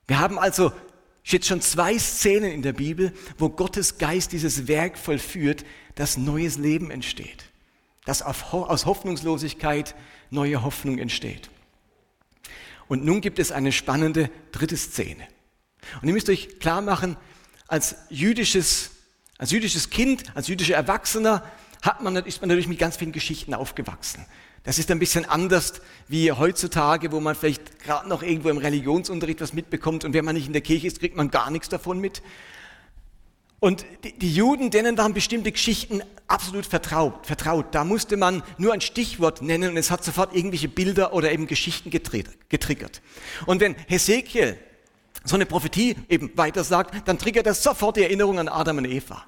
Wir 0.07 0.19
haben 0.19 0.37
also 0.37 0.71
jetzt 1.23 1.47
schon 1.47 1.61
zwei 1.61 1.97
Szenen 1.97 2.51
in 2.51 2.61
der 2.61 2.73
Bibel, 2.73 3.13
wo 3.37 3.49
Gottes 3.49 3.97
Geist 3.97 4.33
dieses 4.33 4.67
Werk 4.67 4.97
vollführt, 4.97 5.65
dass 5.95 6.17
neues 6.17 6.57
Leben 6.57 6.91
entsteht 6.91 7.52
dass 8.05 8.21
aus 8.21 8.85
Hoffnungslosigkeit 8.85 9.95
neue 10.29 10.63
Hoffnung 10.63 10.97
entsteht. 10.97 11.49
Und 12.87 13.05
nun 13.05 13.21
gibt 13.21 13.39
es 13.39 13.51
eine 13.51 13.71
spannende 13.71 14.29
dritte 14.51 14.77
Szene. 14.77 15.27
Und 16.01 16.07
ihr 16.07 16.13
müsst 16.13 16.29
euch 16.29 16.59
klar 16.59 16.81
machen, 16.81 17.17
als 17.67 17.95
jüdisches, 18.09 18.91
als 19.37 19.51
jüdisches 19.51 19.89
Kind, 19.89 20.35
als 20.35 20.47
jüdischer 20.47 20.75
Erwachsener 20.75 21.43
hat 21.81 22.01
man, 22.01 22.15
ist 22.17 22.41
man 22.41 22.49
natürlich 22.49 22.67
mit 22.67 22.79
ganz 22.79 22.97
vielen 22.97 23.11
Geschichten 23.11 23.53
aufgewachsen. 23.53 24.25
Das 24.63 24.79
ist 24.79 24.89
ein 24.91 24.99
bisschen 24.99 25.25
anders 25.25 25.81
wie 26.07 26.31
heutzutage, 26.31 27.11
wo 27.11 27.19
man 27.19 27.35
vielleicht 27.35 27.79
gerade 27.79 28.07
noch 28.07 28.23
irgendwo 28.23 28.49
im 28.49 28.57
Religionsunterricht 28.57 29.41
was 29.41 29.51
mitbekommt 29.51 30.05
und 30.05 30.13
wenn 30.13 30.23
man 30.23 30.35
nicht 30.35 30.47
in 30.47 30.53
der 30.53 30.61
Kirche 30.61 30.87
ist, 30.87 30.99
kriegt 30.99 31.17
man 31.17 31.31
gar 31.31 31.51
nichts 31.51 31.67
davon 31.67 31.99
mit. 31.99 32.21
Und 33.63 33.85
die 34.19 34.33
Juden, 34.33 34.71
denen 34.71 34.97
waren 34.97 35.13
bestimmte 35.13 35.49
Geschichten 35.49 36.01
absolut 36.27 36.65
vertraut, 36.65 37.25
vertraut. 37.25 37.67
Da 37.71 37.85
musste 37.85 38.17
man 38.17 38.43
nur 38.57 38.73
ein 38.73 38.81
Stichwort 38.81 39.41
nennen 39.41 39.69
und 39.69 39.77
es 39.77 39.89
hat 39.89 40.03
sofort 40.03 40.35
irgendwelche 40.35 40.67
Bilder 40.67 41.13
oder 41.13 41.31
eben 41.31 41.47
Geschichten 41.47 41.89
getriggert. 41.89 43.01
Und 43.45 43.61
wenn 43.61 43.77
Hesekiel 43.87 44.57
so 45.23 45.35
eine 45.35 45.45
Prophetie 45.45 45.95
eben 46.09 46.29
weiter 46.35 46.65
sagt, 46.65 47.07
dann 47.07 47.17
triggert 47.17 47.47
er 47.47 47.53
sofort 47.53 47.95
die 47.95 48.03
Erinnerung 48.03 48.37
an 48.37 48.49
Adam 48.49 48.79
und 48.79 48.85
Eva. 48.85 49.23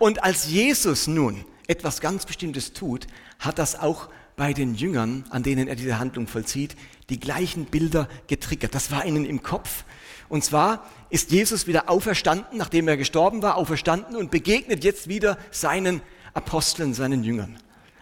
Und 0.00 0.24
als 0.24 0.48
Jesus 0.48 1.06
nun 1.06 1.44
etwas 1.68 2.00
ganz 2.00 2.26
Bestimmtes 2.26 2.72
tut, 2.72 3.06
hat 3.38 3.60
das 3.60 3.78
auch 3.78 4.08
bei 4.34 4.52
den 4.52 4.74
Jüngern, 4.74 5.24
an 5.30 5.44
denen 5.44 5.68
er 5.68 5.76
diese 5.76 6.00
Handlung 6.00 6.26
vollzieht, 6.26 6.74
die 7.08 7.20
gleichen 7.20 7.66
Bilder 7.66 8.08
getriggert. 8.26 8.74
Das 8.74 8.90
war 8.90 9.06
ihnen 9.06 9.24
im 9.24 9.44
Kopf. 9.44 9.84
Und 10.28 10.44
zwar 10.44 10.84
ist 11.10 11.30
Jesus 11.30 11.66
wieder 11.66 11.88
auferstanden, 11.88 12.58
nachdem 12.58 12.88
er 12.88 12.96
gestorben 12.96 13.42
war, 13.42 13.56
auferstanden 13.56 14.16
und 14.16 14.30
begegnet 14.30 14.84
jetzt 14.84 15.08
wieder 15.08 15.38
seinen 15.50 16.02
Aposteln, 16.34 16.94
seinen 16.94 17.22
Jüngern. 17.24 17.58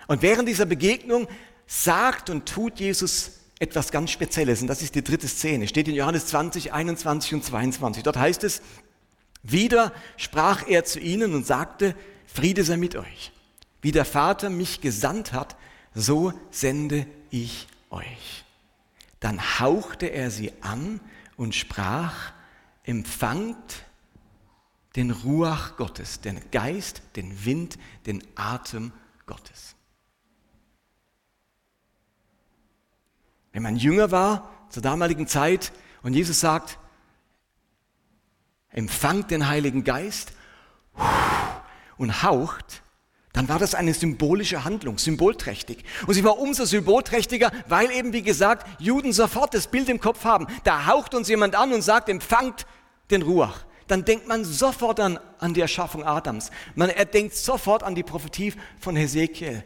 Und 0.07 0.23
während 0.23 0.49
dieser 0.49 0.67
Begegnung 0.67 1.29
sagt 1.67 2.31
und 2.31 2.47
tut 2.47 2.81
Jesus 2.81 3.33
etwas 3.59 3.91
ganz 3.91 4.11
Spezielles. 4.11 4.61
Und 4.61 4.69
das 4.69 4.83
ist 4.83 4.95
die 4.95 5.05
dritte 5.05 5.29
Szene. 5.29 5.69
Steht 5.69 5.89
in 5.89 5.95
Johannes 5.95 6.27
20, 6.27 6.73
21 6.73 7.35
und 7.35 7.45
22. 7.45 8.03
Dort 8.03 8.17
heißt 8.17 8.45
es, 8.45 8.63
wieder 9.43 9.93
sprach 10.17 10.67
er 10.69 10.85
zu 10.85 10.99
ihnen 11.01 11.35
und 11.35 11.47
sagte, 11.47 11.95
Friede 12.27 12.65
sei 12.65 12.77
mit 12.77 12.97
euch. 12.97 13.33
Wie 13.81 13.93
der 13.93 14.05
Vater 14.05 14.51
mich 14.51 14.81
gesandt 14.81 15.33
hat, 15.33 15.57
so 15.95 16.33
sende 16.51 17.07
ich 17.31 17.69
euch. 17.91 18.45
Dann 19.21 19.61
hauchte 19.61 20.07
er 20.07 20.31
sie 20.31 20.53
an 20.61 21.01
und 21.37 21.55
sprach, 21.55 22.33
empfangt 22.85 23.85
den 24.97 25.11
Ruach 25.11 25.77
Gottes, 25.77 26.21
den 26.21 26.51
Geist, 26.51 27.03
den 27.17 27.45
Wind, 27.45 27.79
den 28.07 28.23
Atem 28.37 28.93
Gottes. 29.27 29.75
Wenn 33.53 33.63
man 33.63 33.77
jünger 33.77 34.11
war, 34.11 34.51
zur 34.69 34.83
damaligen 34.83 35.27
Zeit, 35.27 35.73
und 36.03 36.15
Jesus 36.15 36.41
sagt, 36.41 36.79
empfangt 38.69 39.31
den 39.31 39.49
Heiligen 39.49 39.85
Geist 39.85 40.33
und 41.97 42.23
haucht, 42.23 42.84
dann 43.35 43.49
war 43.49 43.59
das 43.59 43.75
eine 43.75 43.93
symbolische 43.93 44.63
Handlung, 44.65 44.97
symbolträchtig. 44.97 45.85
Und 46.07 46.15
sie 46.15 46.23
war 46.23 46.39
umso 46.39 46.65
symbolträchtiger, 46.65 47.51
weil 47.67 47.91
eben, 47.91 48.13
wie 48.13 48.23
gesagt, 48.23 48.65
Juden 48.81 49.13
sofort 49.13 49.53
das 49.55 49.67
Bild 49.67 49.89
im 49.89 50.01
Kopf 50.01 50.25
haben. 50.25 50.47
Da 50.63 50.87
haucht 50.87 51.15
uns 51.15 51.29
jemand 51.29 51.57
an 51.57 51.73
und 51.73 51.83
sagt, 51.83 52.09
empfangt 52.09 52.65
den 53.11 53.23
Ruach. 53.23 53.65
Dann 53.89 54.05
denkt 54.05 54.29
man 54.29 54.45
sofort 54.45 55.01
an, 55.01 55.19
an 55.41 55.53
die 55.53 55.61
Erschaffung 55.61 56.05
Adams. 56.05 56.53
Man 56.77 56.91
er 56.91 57.05
denkt 57.07 57.35
sofort 57.35 57.83
an 57.83 57.97
die 57.97 58.05
Prophetie 58.05 58.55
von 58.79 58.95
Hesekiel. 58.95 59.65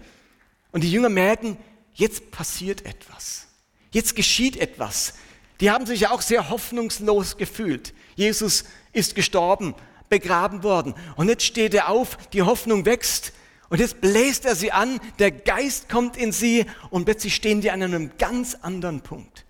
Und 0.72 0.82
die 0.82 0.90
Jünger 0.90 1.10
merken, 1.10 1.58
jetzt 1.92 2.30
passiert 2.30 2.86
etwas. 2.86 3.48
Jetzt 3.90 4.16
geschieht 4.16 4.56
etwas. 4.56 5.12
Die 5.60 5.70
haben 5.70 5.84
sich 5.84 6.00
ja 6.00 6.10
auch 6.10 6.22
sehr 6.22 6.48
hoffnungslos 6.48 7.36
gefühlt. 7.36 7.92
Jesus 8.16 8.64
ist 8.94 9.14
gestorben, 9.14 9.74
begraben 10.08 10.62
worden. 10.62 10.94
Und 11.16 11.28
jetzt 11.28 11.44
steht 11.44 11.74
er 11.74 11.90
auf, 11.90 12.16
die 12.32 12.42
Hoffnung 12.42 12.86
wächst. 12.86 13.32
Und 13.70 13.80
jetzt 13.80 14.00
bläst 14.00 14.44
er 14.44 14.54
sie 14.54 14.72
an, 14.72 14.98
der 15.18 15.30
Geist 15.30 15.88
kommt 15.88 16.16
in 16.16 16.32
sie 16.32 16.64
und 16.90 17.04
plötzlich 17.04 17.34
stehen 17.34 17.60
die 17.60 17.70
an 17.70 17.82
einem 17.82 18.12
ganz 18.18 18.56
anderen 18.62 19.02
Punkt. 19.02 19.44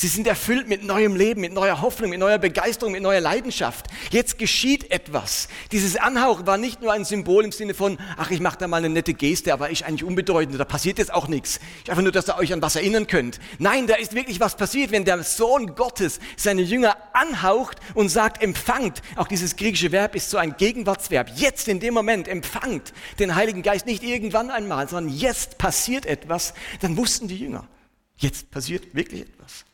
Sie 0.00 0.06
sind 0.06 0.28
erfüllt 0.28 0.68
mit 0.68 0.84
neuem 0.84 1.16
Leben, 1.16 1.40
mit 1.40 1.52
neuer 1.52 1.80
Hoffnung, 1.80 2.10
mit 2.10 2.20
neuer 2.20 2.38
Begeisterung, 2.38 2.92
mit 2.92 3.02
neuer 3.02 3.20
Leidenschaft. 3.20 3.86
Jetzt 4.12 4.38
geschieht 4.38 4.92
etwas. 4.92 5.48
Dieses 5.72 5.96
Anhauchen 5.96 6.46
war 6.46 6.56
nicht 6.56 6.80
nur 6.80 6.92
ein 6.92 7.04
Symbol 7.04 7.44
im 7.44 7.50
Sinne 7.50 7.74
von, 7.74 7.98
ach, 8.16 8.30
ich 8.30 8.38
mache 8.38 8.58
da 8.58 8.68
mal 8.68 8.76
eine 8.76 8.90
nette 8.90 9.12
Geste, 9.12 9.52
aber 9.52 9.70
ist 9.70 9.82
eigentlich 9.82 10.04
unbedeutend, 10.04 10.60
da 10.60 10.64
passiert 10.64 10.98
jetzt 10.98 11.12
auch 11.12 11.26
nichts. 11.26 11.58
Ich 11.82 11.90
einfach 11.90 12.04
nur, 12.04 12.12
dass 12.12 12.28
ihr 12.28 12.38
euch 12.38 12.52
an 12.52 12.62
was 12.62 12.76
erinnern 12.76 13.08
könnt. 13.08 13.40
Nein, 13.58 13.88
da 13.88 13.96
ist 13.96 14.14
wirklich 14.14 14.38
was 14.38 14.54
passiert, 14.54 14.92
wenn 14.92 15.04
der 15.04 15.24
Sohn 15.24 15.74
Gottes 15.74 16.20
seine 16.36 16.62
Jünger 16.62 16.96
anhaucht 17.12 17.78
und 17.94 18.08
sagt, 18.08 18.40
empfangt. 18.40 19.02
Auch 19.16 19.26
dieses 19.26 19.56
griechische 19.56 19.90
Verb 19.90 20.14
ist 20.14 20.30
so 20.30 20.38
ein 20.38 20.56
Gegenwartsverb. 20.56 21.32
Jetzt 21.34 21.66
in 21.66 21.80
dem 21.80 21.94
Moment 21.94 22.28
empfangt 22.28 22.92
den 23.18 23.34
Heiligen 23.34 23.64
Geist 23.64 23.86
nicht 23.86 24.04
irgendwann 24.04 24.52
einmal, 24.52 24.88
sondern 24.88 25.12
jetzt 25.12 25.58
passiert 25.58 26.06
etwas. 26.06 26.54
Dann 26.82 26.96
wussten 26.96 27.26
die 27.26 27.38
Jünger, 27.38 27.66
jetzt 28.16 28.52
passiert 28.52 28.94
wirklich 28.94 29.22
etwas. 29.22 29.64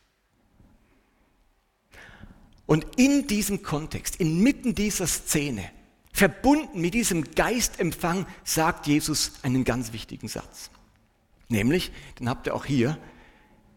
Und 2.67 2.87
in 2.97 3.27
diesem 3.27 3.63
Kontext, 3.63 4.17
inmitten 4.17 4.75
dieser 4.75 5.07
Szene, 5.07 5.71
verbunden 6.13 6.81
mit 6.81 6.95
diesem 6.95 7.35
Geistempfang, 7.35 8.27
sagt 8.45 8.87
Jesus 8.87 9.33
einen 9.43 9.65
ganz 9.65 9.93
wichtigen 9.93 10.29
Satz. 10.29 10.71
Nämlich, 11.49 11.93
den 12.19 12.29
habt 12.29 12.47
ihr 12.47 12.55
auch 12.55 12.65
hier, 12.65 12.99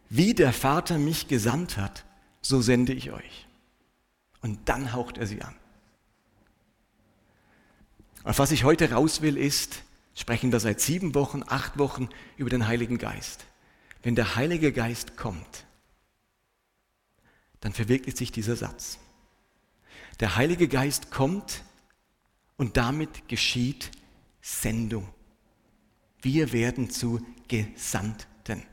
wie 0.09 0.33
der 0.33 0.53
Vater 0.53 0.97
mich 0.97 1.27
gesandt 1.27 1.77
hat, 1.77 2.05
so 2.41 2.61
sende 2.61 2.93
ich 2.93 3.11
euch. 3.11 3.47
Und 4.41 4.69
dann 4.69 4.93
haucht 4.93 5.17
er 5.17 5.27
sie 5.27 5.41
an. 5.41 5.55
Auf 8.23 8.39
was 8.39 8.51
ich 8.51 8.63
heute 8.63 8.91
raus 8.91 9.21
will, 9.21 9.37
ist, 9.37 9.83
sprechen 10.15 10.51
wir 10.51 10.59
seit 10.59 10.79
sieben 10.79 11.15
Wochen, 11.15 11.43
acht 11.45 11.77
Wochen 11.77 12.09
über 12.37 12.49
den 12.49 12.67
Heiligen 12.67 12.97
Geist. 12.97 13.45
Wenn 14.03 14.15
der 14.15 14.35
Heilige 14.35 14.71
Geist 14.71 15.17
kommt, 15.17 15.65
dann 17.61 17.73
verwirklicht 17.73 18.17
sich 18.17 18.31
dieser 18.31 18.55
Satz. 18.55 18.99
Der 20.19 20.35
Heilige 20.35 20.67
Geist 20.67 21.11
kommt 21.11 21.63
und 22.55 22.77
damit 22.77 23.27
geschieht 23.27 23.91
Sendung. 24.41 25.07
Wir 26.21 26.51
werden 26.53 26.89
zu 26.89 27.25
Gesandten. 27.47 28.63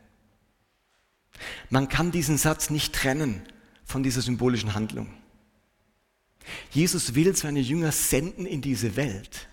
Man 1.71 1.89
kann 1.89 2.11
diesen 2.11 2.39
Satz 2.39 2.71
nicht 2.71 2.95
trennen 2.95 3.43
von 3.85 4.03
dieser 4.03 4.23
symbolischen 4.23 4.75
Handlung. 4.75 5.09
Jesus 6.71 7.15
will 7.15 7.35
seine 7.37 7.61
Jünger 7.61 7.93
senden 7.93 8.47
in 8.47 8.61
diese 8.61 8.97
Welt. 8.97 9.49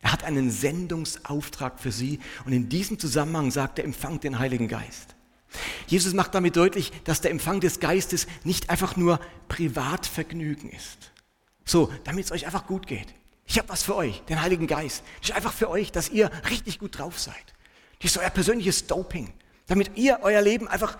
Er 0.00 0.12
hat 0.12 0.24
einen 0.24 0.50
Sendungsauftrag 0.50 1.80
für 1.80 1.92
sie 1.92 2.20
und 2.44 2.52
in 2.52 2.68
diesem 2.68 2.98
Zusammenhang 2.98 3.50
sagt 3.50 3.78
er, 3.78 3.84
empfangt 3.84 4.24
den 4.24 4.38
Heiligen 4.38 4.68
Geist. 4.68 5.16
Jesus 5.86 6.12
macht 6.12 6.34
damit 6.34 6.56
deutlich, 6.56 6.92
dass 7.04 7.20
der 7.20 7.30
Empfang 7.30 7.60
des 7.60 7.80
Geistes 7.80 8.26
nicht 8.44 8.70
einfach 8.70 8.96
nur 8.96 9.20
Privatvergnügen 9.48 10.70
ist. 10.70 11.12
So, 11.64 11.92
damit 12.04 12.26
es 12.26 12.32
euch 12.32 12.46
einfach 12.46 12.66
gut 12.66 12.86
geht. 12.86 13.14
Ich 13.46 13.58
habe 13.58 13.68
was 13.68 13.82
für 13.82 13.96
euch, 13.96 14.22
den 14.24 14.42
Heiligen 14.42 14.66
Geist. 14.66 15.02
Das 15.20 15.30
ist 15.30 15.36
einfach 15.36 15.52
für 15.52 15.70
euch, 15.70 15.90
dass 15.90 16.10
ihr 16.10 16.30
richtig 16.50 16.78
gut 16.78 16.98
drauf 16.98 17.18
seid. 17.18 17.34
Das 18.00 18.12
ist 18.12 18.18
euer 18.18 18.30
persönliches 18.30 18.86
Doping, 18.86 19.32
damit 19.66 19.96
ihr 19.96 20.20
euer 20.22 20.42
Leben 20.42 20.68
einfach 20.68 20.98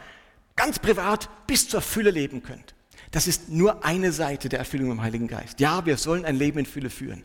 ganz 0.57 0.79
privat 0.79 1.29
bis 1.47 1.69
zur 1.69 1.83
Fülle 1.83 2.11
leben 2.11 2.43
könnt. 2.43 2.75
Das 3.11 3.27
ist 3.27 3.49
nur 3.49 3.85
eine 3.85 4.13
Seite 4.13 4.49
der 4.49 4.59
Erfüllung 4.59 4.91
im 4.91 5.03
Heiligen 5.03 5.29
Geist. 5.29 5.61
Ja, 5.61 5.87
wir 5.87 5.97
sollen 5.97 6.25
ein 6.25 6.37
Leben 6.37 6.59
in 6.59 6.67
Fülle 6.67 6.91
führen. 6.91 7.25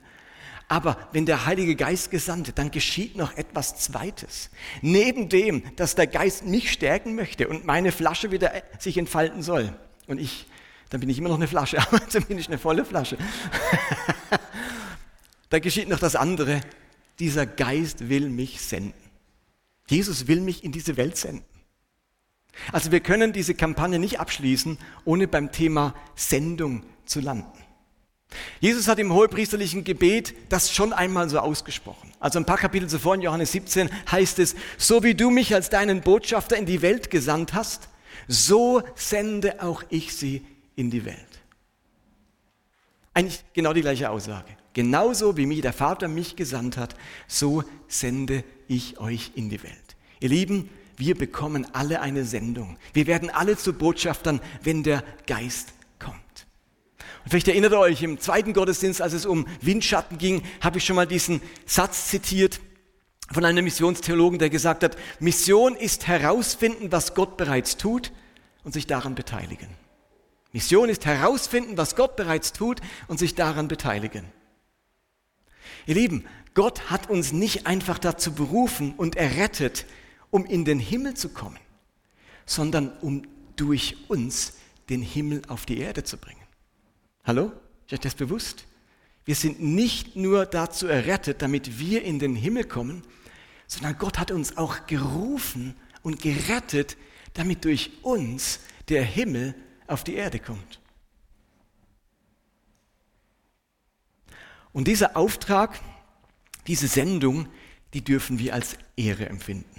Aber 0.67 0.97
wenn 1.11 1.25
der 1.25 1.45
Heilige 1.45 1.75
Geist 1.75 2.11
gesandt 2.11 2.53
dann 2.55 2.71
geschieht 2.71 3.15
noch 3.15 3.35
etwas 3.37 3.77
Zweites. 3.77 4.49
Neben 4.81 5.29
dem, 5.29 5.63
dass 5.75 5.95
der 5.95 6.07
Geist 6.07 6.45
mich 6.45 6.71
stärken 6.71 7.15
möchte 7.15 7.47
und 7.47 7.65
meine 7.65 7.91
Flasche 7.91 8.31
wieder 8.31 8.51
sich 8.79 8.97
entfalten 8.97 9.43
soll. 9.43 9.77
Und 10.07 10.19
ich, 10.19 10.47
dann 10.89 10.99
bin 10.99 11.09
ich 11.09 11.17
immer 11.17 11.29
noch 11.29 11.35
eine 11.35 11.47
Flasche, 11.47 11.79
aber 11.87 12.07
zumindest 12.07 12.49
eine 12.49 12.57
volle 12.57 12.85
Flasche. 12.85 13.17
da 15.49 15.59
geschieht 15.59 15.89
noch 15.89 15.99
das 15.99 16.15
andere. 16.15 16.61
Dieser 17.19 17.45
Geist 17.45 18.09
will 18.09 18.29
mich 18.29 18.61
senden. 18.61 18.93
Jesus 19.87 20.27
will 20.27 20.41
mich 20.41 20.63
in 20.63 20.71
diese 20.71 20.97
Welt 20.97 21.17
senden. 21.17 21.45
Also 22.71 22.91
wir 22.91 22.99
können 22.99 23.33
diese 23.33 23.55
Kampagne 23.55 23.99
nicht 23.99 24.19
abschließen, 24.19 24.77
ohne 25.05 25.27
beim 25.27 25.51
Thema 25.51 25.93
Sendung 26.15 26.83
zu 27.05 27.19
landen. 27.19 27.62
Jesus 28.59 28.87
hat 28.87 28.99
im 28.99 29.13
hohepriesterlichen 29.13 29.83
Gebet 29.83 30.33
das 30.49 30.73
schon 30.73 30.93
einmal 30.93 31.29
so 31.29 31.39
ausgesprochen. 31.39 32.11
Also 32.19 32.39
ein 32.39 32.45
paar 32.45 32.57
Kapitel 32.57 32.87
zuvor 32.87 33.15
in 33.15 33.21
Johannes 33.21 33.51
17 33.51 33.89
heißt 34.11 34.39
es, 34.39 34.55
so 34.77 35.03
wie 35.03 35.15
du 35.15 35.29
mich 35.29 35.53
als 35.53 35.69
deinen 35.69 36.01
Botschafter 36.01 36.57
in 36.57 36.65
die 36.65 36.81
Welt 36.81 37.09
gesandt 37.09 37.53
hast, 37.53 37.89
so 38.27 38.81
sende 38.95 39.61
auch 39.61 39.83
ich 39.89 40.15
sie 40.15 40.45
in 40.75 40.89
die 40.89 41.05
Welt. 41.05 41.17
Eigentlich 43.13 43.43
genau 43.53 43.73
die 43.73 43.81
gleiche 43.81 44.09
Aussage. 44.09 44.49
Genauso 44.73 45.37
wie 45.37 45.45
mich 45.45 45.61
der 45.61 45.73
Vater 45.73 46.07
mich 46.07 46.35
gesandt 46.35 46.77
hat, 46.77 46.95
so 47.27 47.63
sende 47.87 48.43
ich 48.67 48.99
euch 48.99 49.31
in 49.35 49.49
die 49.49 49.61
Welt. 49.61 49.95
Ihr 50.19 50.29
Lieben, 50.29 50.69
wir 50.97 51.15
bekommen 51.15 51.67
alle 51.73 52.01
eine 52.01 52.25
Sendung. 52.25 52.77
Wir 52.93 53.07
werden 53.07 53.29
alle 53.29 53.57
zu 53.57 53.73
Botschaftern, 53.73 54.41
wenn 54.63 54.83
der 54.83 55.03
Geist 55.27 55.73
vielleicht 57.27 57.47
erinnert 57.47 57.73
ihr 57.73 57.79
euch, 57.79 58.03
im 58.03 58.19
zweiten 58.19 58.53
Gottesdienst, 58.53 59.01
als 59.01 59.13
es 59.13 59.25
um 59.25 59.47
Windschatten 59.61 60.17
ging, 60.17 60.43
habe 60.61 60.77
ich 60.77 60.85
schon 60.85 60.95
mal 60.95 61.07
diesen 61.07 61.41
Satz 61.65 62.07
zitiert 62.07 62.59
von 63.31 63.45
einem 63.45 63.63
Missionstheologen, 63.63 64.39
der 64.39 64.49
gesagt 64.49 64.83
hat, 64.83 64.97
Mission 65.19 65.75
ist 65.75 66.07
herausfinden, 66.07 66.91
was 66.91 67.15
Gott 67.15 67.37
bereits 67.37 67.77
tut 67.77 68.11
und 68.63 68.73
sich 68.73 68.87
daran 68.87 69.15
beteiligen. 69.15 69.69
Mission 70.51 70.87
ist 70.89 71.05
herausfinden, 71.05 71.77
was 71.77 71.95
Gott 71.95 72.15
bereits 72.15 72.53
tut 72.53 72.79
und 73.07 73.17
sich 73.17 73.33
daran 73.33 73.67
beteiligen. 73.67 74.25
Ihr 75.87 75.95
Lieben, 75.95 76.25
Gott 76.53 76.91
hat 76.91 77.09
uns 77.09 77.33
nicht 77.33 77.65
einfach 77.65 77.97
dazu 77.97 78.33
berufen 78.33 78.93
und 78.95 79.15
errettet, 79.15 79.85
um 80.29 80.45
in 80.45 80.65
den 80.65 80.79
Himmel 80.79 81.15
zu 81.15 81.29
kommen, 81.29 81.59
sondern 82.45 82.91
um 83.01 83.23
durch 83.55 83.97
uns 84.07 84.53
den 84.89 85.01
Himmel 85.01 85.41
auf 85.47 85.65
die 85.65 85.79
Erde 85.79 86.03
zu 86.03 86.17
bringen. 86.17 86.42
Hallo? 87.25 87.53
Ist 87.85 87.93
euch 87.93 87.99
das 88.01 88.15
bewusst? 88.15 88.65
Wir 89.23 89.35
sind 89.35 89.61
nicht 89.61 90.17
nur 90.17 90.45
dazu 90.45 90.87
errettet, 90.87 91.41
damit 91.41 91.79
wir 91.79 92.03
in 92.03 92.19
den 92.19 92.35
Himmel 92.35 92.65
kommen, 92.65 93.03
sondern 93.65 93.97
Gott 93.97 94.19
hat 94.19 94.31
uns 94.31 94.57
auch 94.57 94.87
gerufen 94.87 95.75
und 96.01 96.21
gerettet, 96.21 96.97
damit 97.33 97.63
durch 97.63 97.91
uns 98.01 98.59
der 98.89 99.03
Himmel 99.03 99.55
auf 99.87 100.03
die 100.03 100.15
Erde 100.15 100.39
kommt. 100.39 100.81
Und 104.73 104.87
dieser 104.89 105.15
Auftrag, 105.15 105.79
diese 106.67 106.87
Sendung, 106.87 107.47
die 107.93 108.03
dürfen 108.03 108.37
wir 108.39 108.53
als 108.53 108.75
Ehre 108.97 109.29
empfinden. 109.29 109.69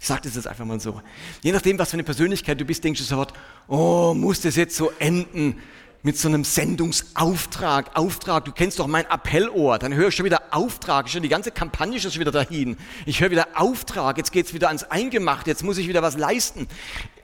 Ich 0.00 0.06
sage 0.06 0.22
das 0.22 0.34
jetzt 0.34 0.46
einfach 0.48 0.64
mal 0.64 0.80
so. 0.80 1.00
Je 1.42 1.52
nachdem, 1.52 1.78
was 1.78 1.90
für 1.90 1.94
eine 1.94 2.04
Persönlichkeit 2.04 2.60
du 2.60 2.64
bist, 2.64 2.82
denkst 2.82 3.00
du 3.00 3.06
sofort, 3.06 3.34
oh, 3.68 4.14
muss 4.14 4.40
das 4.40 4.56
jetzt 4.56 4.76
so 4.76 4.90
enden? 4.98 5.60
Mit 6.08 6.16
so 6.16 6.26
einem 6.26 6.42
Sendungsauftrag. 6.42 7.94
Auftrag, 7.94 8.46
du 8.46 8.52
kennst 8.52 8.78
doch 8.78 8.86
mein 8.86 9.04
Appellohr. 9.08 9.78
Dann 9.78 9.92
höre 9.92 10.08
ich 10.08 10.14
schon 10.14 10.24
wieder 10.24 10.40
Auftrag. 10.52 11.06
Schon 11.10 11.22
die 11.22 11.28
ganze 11.28 11.50
Kampagne 11.50 11.98
ist 11.98 12.10
schon 12.10 12.18
wieder 12.18 12.32
dahin. 12.32 12.78
Ich 13.04 13.20
höre 13.20 13.30
wieder 13.30 13.48
Auftrag. 13.52 14.16
Jetzt 14.16 14.32
geht 14.32 14.46
es 14.46 14.54
wieder 14.54 14.68
ans 14.68 14.84
Eingemachte. 14.84 15.50
Jetzt 15.50 15.62
muss 15.64 15.76
ich 15.76 15.86
wieder 15.86 16.00
was 16.00 16.16
leisten. 16.16 16.66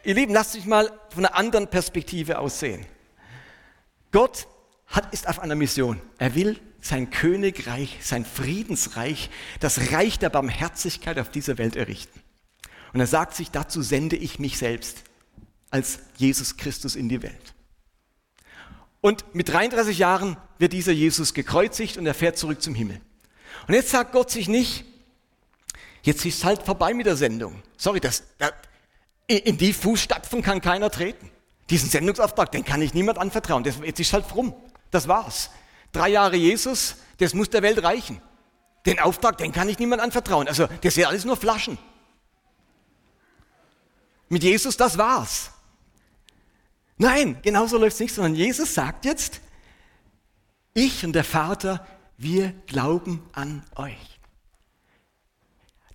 Ihr 0.05 0.13
Lieben, 0.13 0.35
lasst 0.35 0.55
mich 0.55 0.67
mal 0.67 0.93
von 1.09 1.25
einer 1.25 1.35
anderen 1.35 1.69
Perspektive 1.69 2.39
aussehen. 2.39 2.85
Gott 4.13 4.49
hat, 4.87 5.15
ist 5.15 5.31
auf 5.31 5.39
einer 5.39 5.55
Mission. 5.55 5.99
Er 6.19 6.35
will 6.35 6.61
sein 6.83 7.09
Königreich, 7.09 8.01
sein 8.03 8.27
Friedensreich, 8.27 9.31
das 9.61 9.93
Reich 9.93 10.19
der 10.19 10.29
Barmherzigkeit 10.29 11.19
auf 11.19 11.31
dieser 11.31 11.57
Welt 11.57 11.77
errichten. 11.77 12.21
Und 12.93 13.01
er 13.01 13.07
sagt 13.07 13.35
sich, 13.35 13.51
dazu 13.51 13.81
sende 13.81 14.17
ich 14.17 14.39
mich 14.39 14.59
selbst 14.59 15.05
als 15.71 16.01
Jesus 16.19 16.59
Christus 16.59 16.97
in 16.97 17.09
die 17.09 17.23
Welt. 17.23 17.55
Und 19.05 19.35
mit 19.35 19.51
33 19.51 19.99
Jahren 19.99 20.39
wird 20.57 20.73
dieser 20.73 20.93
Jesus 20.93 21.35
gekreuzigt 21.35 21.99
und 21.99 22.07
er 22.07 22.15
fährt 22.15 22.39
zurück 22.39 22.63
zum 22.63 22.75
Himmel. 22.75 23.03
Und 23.69 23.75
jetzt 23.75 23.91
sagt 23.91 24.13
Gott 24.13 24.31
sich 24.31 24.49
nicht, 24.49 24.87
jetzt 26.05 26.25
ist 26.25 26.43
halt 26.43 26.63
vorbei 26.63 26.95
mit 26.95 27.05
der 27.05 27.17
Sendung. 27.17 27.63
Sorry, 27.77 28.01
das, 28.01 28.23
in 29.27 29.59
die 29.59 29.75
Fußstapfen 29.75 30.41
kann 30.41 30.63
keiner 30.63 30.91
treten. 30.91 31.31
Diesen 31.69 31.91
Sendungsauftrag, 31.91 32.51
den 32.51 32.65
kann 32.65 32.81
ich 32.81 32.95
niemand 32.95 33.19
anvertrauen. 33.19 33.63
Das, 33.63 33.75
jetzt 33.85 34.01
ist 34.01 34.15
halt 34.15 34.25
rum. 34.35 34.55
Das 34.91 35.07
war's. 35.07 35.51
Drei 35.93 36.09
Jahre 36.09 36.37
Jesus, 36.37 36.97
das 37.19 37.35
muss 37.35 37.51
der 37.51 37.61
Welt 37.61 37.83
reichen. 37.83 38.23
Den 38.87 38.99
Auftrag, 39.01 39.37
den 39.37 39.53
kann 39.53 39.69
ich 39.69 39.79
niemand 39.79 40.01
anvertrauen. 40.01 40.49
Also, 40.49 40.67
das 40.81 40.95
sind 40.95 41.05
alles 41.05 41.27
nur 41.27 41.37
Flaschen. 41.37 41.77
Mit 44.31 44.45
Jesus, 44.45 44.79
das 44.79 44.97
war's. 44.97 45.51
Nein, 46.97 47.39
genauso 47.43 47.79
läuft 47.79 47.95
es 47.95 48.01
nicht, 48.01 48.15
sondern 48.15 48.35
Jesus 48.35 48.75
sagt 48.75 49.05
jetzt, 49.05 49.41
ich 50.75 51.05
und 51.05 51.13
der 51.13 51.25
Vater, 51.25 51.87
wir 52.17 52.53
glauben 52.67 53.23
an 53.33 53.65
euch. 53.77 54.21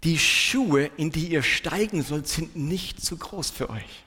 Die 0.04 0.18
Schuhe, 0.18 0.86
in 0.98 1.12
die 1.12 1.28
ihr 1.28 1.44
steigen 1.44 2.04
sollt, 2.04 2.28
sind 2.28 2.56
nicht 2.56 3.04
zu 3.04 3.18
groß 3.18 3.50
für 3.50 3.70
euch. 3.70 4.06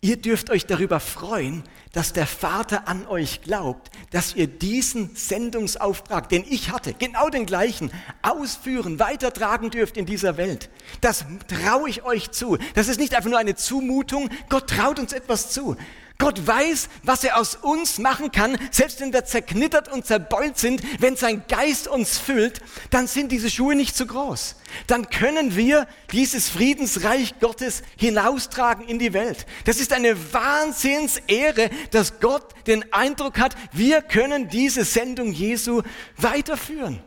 Ihr 0.00 0.16
dürft 0.16 0.50
euch 0.50 0.64
darüber 0.64 1.00
freuen, 1.00 1.64
dass 1.92 2.12
der 2.12 2.28
Vater 2.28 2.86
an 2.86 3.08
euch 3.08 3.42
glaubt, 3.42 3.90
dass 4.12 4.36
ihr 4.36 4.46
diesen 4.46 5.16
Sendungsauftrag, 5.16 6.28
den 6.28 6.44
ich 6.48 6.70
hatte, 6.70 6.94
genau 6.94 7.30
den 7.30 7.46
gleichen, 7.46 7.90
ausführen, 8.22 9.00
weitertragen 9.00 9.70
dürft 9.70 9.96
in 9.96 10.06
dieser 10.06 10.36
Welt. 10.36 10.70
Das 11.00 11.24
traue 11.48 11.88
ich 11.88 12.04
euch 12.04 12.30
zu. 12.30 12.58
Das 12.74 12.86
ist 12.86 13.00
nicht 13.00 13.12
einfach 13.16 13.28
nur 13.28 13.40
eine 13.40 13.56
Zumutung. 13.56 14.30
Gott 14.48 14.70
traut 14.70 15.00
uns 15.00 15.12
etwas 15.12 15.50
zu. 15.50 15.76
Gott 16.20 16.44
weiß, 16.44 16.88
was 17.04 17.22
er 17.22 17.38
aus 17.38 17.54
uns 17.54 17.98
machen 17.98 18.32
kann, 18.32 18.58
selbst 18.72 19.00
wenn 19.00 19.12
wir 19.12 19.24
zerknittert 19.24 19.88
und 19.88 20.04
zerbeult 20.04 20.58
sind, 20.58 20.82
wenn 21.00 21.14
sein 21.14 21.44
Geist 21.46 21.86
uns 21.86 22.18
füllt, 22.18 22.60
dann 22.90 23.06
sind 23.06 23.30
diese 23.30 23.48
Schuhe 23.48 23.76
nicht 23.76 23.96
zu 23.96 24.04
groß. 24.04 24.56
Dann 24.88 25.10
können 25.10 25.54
wir 25.54 25.86
dieses 26.10 26.48
Friedensreich 26.48 27.38
Gottes 27.38 27.84
hinaustragen 27.96 28.88
in 28.88 28.98
die 28.98 29.12
Welt. 29.12 29.46
Das 29.64 29.78
ist 29.78 29.92
eine 29.92 30.32
Wahnsinnsehre, 30.32 31.70
dass 31.92 32.18
Gott 32.18 32.52
den 32.66 32.92
Eindruck 32.92 33.38
hat, 33.38 33.54
wir 33.70 34.02
können 34.02 34.48
diese 34.48 34.82
Sendung 34.84 35.32
Jesu 35.32 35.82
weiterführen. 36.16 37.00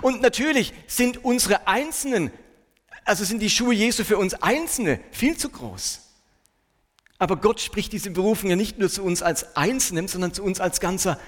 Und 0.00 0.22
natürlich 0.22 0.72
sind 0.86 1.24
unsere 1.24 1.66
einzelnen, 1.66 2.30
also 3.04 3.24
sind 3.24 3.40
die 3.40 3.50
Schuhe 3.50 3.74
Jesu 3.74 4.04
für 4.04 4.16
uns 4.16 4.34
Einzelne 4.34 5.00
viel 5.10 5.36
zu 5.36 5.48
groß. 5.48 6.05
Aber 7.18 7.36
Gott 7.36 7.60
spricht 7.60 7.92
diese 7.92 8.10
Berufung 8.10 8.50
ja 8.50 8.56
nicht 8.56 8.78
nur 8.78 8.90
zu 8.90 9.02
uns 9.02 9.22
als 9.22 9.56
Einzelnen, 9.56 10.08
sondern 10.08 10.34
zu 10.34 10.42
uns 10.42 10.60
als 10.60 10.80
ganzer 10.80 11.18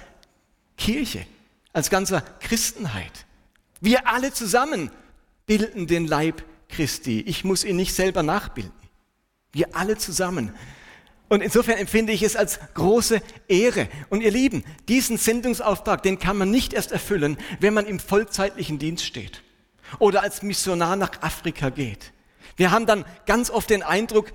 Kirche, 0.77 1.27
als 1.73 1.91
ganzer 1.91 2.21
Christenheit. 2.41 3.27
Wir 3.81 4.07
alle 4.09 4.33
zusammen 4.33 4.91
bilden 5.47 5.87
den 5.87 6.07
Leib 6.07 6.45
Christi. 6.69 7.21
Ich 7.21 7.45
muss 7.45 7.65
ihn 7.65 7.77
nicht 7.77 7.95
selber 7.95 8.23
nachbilden. 8.23 8.73
Wir 9.53 9.75
alle 9.75 9.97
zusammen. 9.97 10.55
Und 11.29 11.43
insofern 11.43 11.79
empfinde 11.79 12.13
ich 12.13 12.23
es 12.23 12.37
als 12.37 12.59
große 12.75 13.21
Ehre. 13.49 13.89
Und 14.09 14.23
ihr 14.23 14.31
Lieben, 14.31 14.65
diesen 14.89 15.17
Sendungsauftrag, 15.19 16.03
den 16.03 16.19
kann 16.19 16.37
man 16.39 16.51
nicht 16.51 16.73
erst 16.73 16.93
erfüllen, 16.93 17.39
wenn 17.61 17.75
man 17.75 17.87
im 17.87 17.99
vollzeitlichen 17.99 18.79
Dienst 18.79 19.05
steht 19.05 19.43
oder 19.99 20.23
als 20.23 20.43
Missionar 20.43 20.97
nach 20.97 21.23
Afrika 21.23 21.71
geht. 21.71 22.13
Wir 22.57 22.71
haben 22.71 22.87
dann 22.87 23.05
ganz 23.27 23.51
oft 23.51 23.71
den 23.71 23.83
Eindruck, 23.83 24.33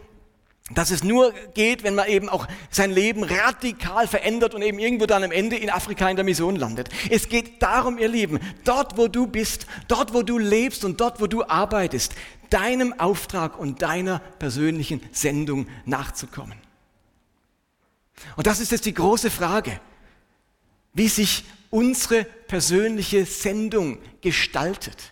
dass 0.71 0.91
es 0.91 1.03
nur 1.03 1.33
geht, 1.53 1.83
wenn 1.83 1.95
man 1.95 2.07
eben 2.07 2.29
auch 2.29 2.47
sein 2.71 2.91
Leben 2.91 3.23
radikal 3.23 4.07
verändert 4.07 4.55
und 4.55 4.61
eben 4.61 4.79
irgendwo 4.79 5.05
dann 5.05 5.23
am 5.23 5.31
Ende 5.31 5.57
in 5.57 5.69
Afrika 5.69 6.09
in 6.09 6.15
der 6.15 6.23
Mission 6.23 6.55
landet. 6.55 6.89
Es 7.09 7.27
geht 7.27 7.61
darum, 7.61 7.97
ihr 7.97 8.07
Lieben, 8.07 8.39
dort 8.63 8.97
wo 8.97 9.09
du 9.09 9.27
bist, 9.27 9.67
dort 9.89 10.13
wo 10.13 10.23
du 10.23 10.37
lebst 10.37 10.85
und 10.85 11.01
dort 11.01 11.19
wo 11.19 11.27
du 11.27 11.43
arbeitest, 11.43 12.13
deinem 12.49 12.97
Auftrag 12.97 13.59
und 13.59 13.81
deiner 13.81 14.19
persönlichen 14.39 15.01
Sendung 15.11 15.67
nachzukommen. 15.85 16.57
Und 18.37 18.47
das 18.47 18.61
ist 18.61 18.71
jetzt 18.71 18.85
die 18.85 18.93
große 18.93 19.29
Frage, 19.29 19.81
wie 20.93 21.09
sich 21.09 21.43
unsere 21.71 22.23
persönliche 22.23 23.25
Sendung 23.25 23.97
gestaltet. 24.21 25.11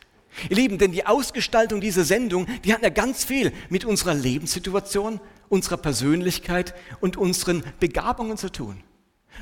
Ihr 0.49 0.55
Lieben, 0.55 0.77
denn 0.77 0.93
die 0.93 1.05
Ausgestaltung 1.05 1.81
dieser 1.81 2.05
Sendung, 2.05 2.47
die 2.63 2.73
hat 2.73 2.83
ja 2.83 2.89
ganz 2.89 3.25
viel 3.25 3.51
mit 3.69 3.83
unserer 3.83 4.13
Lebenssituation 4.13 5.19
unserer 5.51 5.77
Persönlichkeit 5.77 6.73
und 7.01 7.17
unseren 7.17 7.63
Begabungen 7.79 8.37
zu 8.37 8.51
tun. 8.51 8.83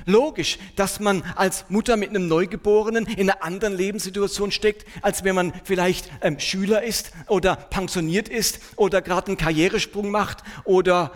Logisch, 0.05 0.59
dass 0.75 0.99
man 0.99 1.23
als 1.35 1.65
Mutter 1.69 1.97
mit 1.97 2.09
einem 2.09 2.27
Neugeborenen 2.27 3.05
in 3.05 3.29
einer 3.29 3.43
anderen 3.43 3.75
Lebenssituation 3.75 4.51
steckt, 4.51 4.85
als 5.01 5.23
wenn 5.23 5.35
man 5.35 5.53
vielleicht 5.63 6.09
ähm, 6.21 6.39
Schüler 6.39 6.83
ist 6.83 7.11
oder 7.27 7.55
pensioniert 7.55 8.29
ist 8.29 8.59
oder 8.75 9.01
gerade 9.01 9.27
einen 9.27 9.37
Karrieresprung 9.37 10.09
macht 10.09 10.43
oder 10.63 11.11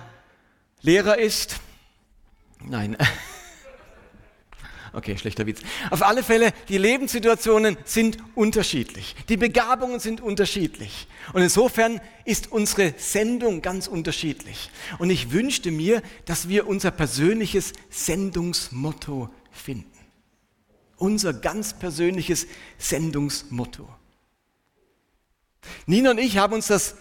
Lehrer 0.82 1.18
ist. 1.18 1.58
Nein. 2.62 2.98
Okay, 4.96 5.18
schlechter 5.18 5.48
Witz. 5.48 5.60
Auf 5.90 6.04
alle 6.04 6.22
Fälle, 6.22 6.54
die 6.70 6.78
Lebenssituationen 6.78 7.78
sind 7.84 8.20
unterschiedlich. 8.36 9.16
Die 9.28 9.38
Begabungen 9.38 10.00
sind 10.00 10.22
unterschiedlich. 10.22 11.08
Und 11.34 11.42
insofern 11.42 12.00
ist 12.26 12.52
unsere 12.52 12.94
Sendung 12.98 13.64
ganz 13.64 13.88
unterschiedlich. 13.88 14.70
Und 15.00 15.10
ich 15.10 15.32
wünschte 15.32 15.72
mir, 15.72 16.04
dass 16.26 16.48
wir 16.48 16.68
unser 16.68 16.92
persönliches 16.92 17.74
Sendungsmotto 17.90 19.32
finden. 19.52 19.90
Unser 20.98 21.34
ganz 21.34 21.74
persönliches 21.74 22.46
Sendungsmotto. 22.78 23.90
Nina 25.88 26.12
und 26.12 26.20
ich 26.20 26.38
haben 26.38 26.54
uns 26.54 26.68
das 26.68 26.98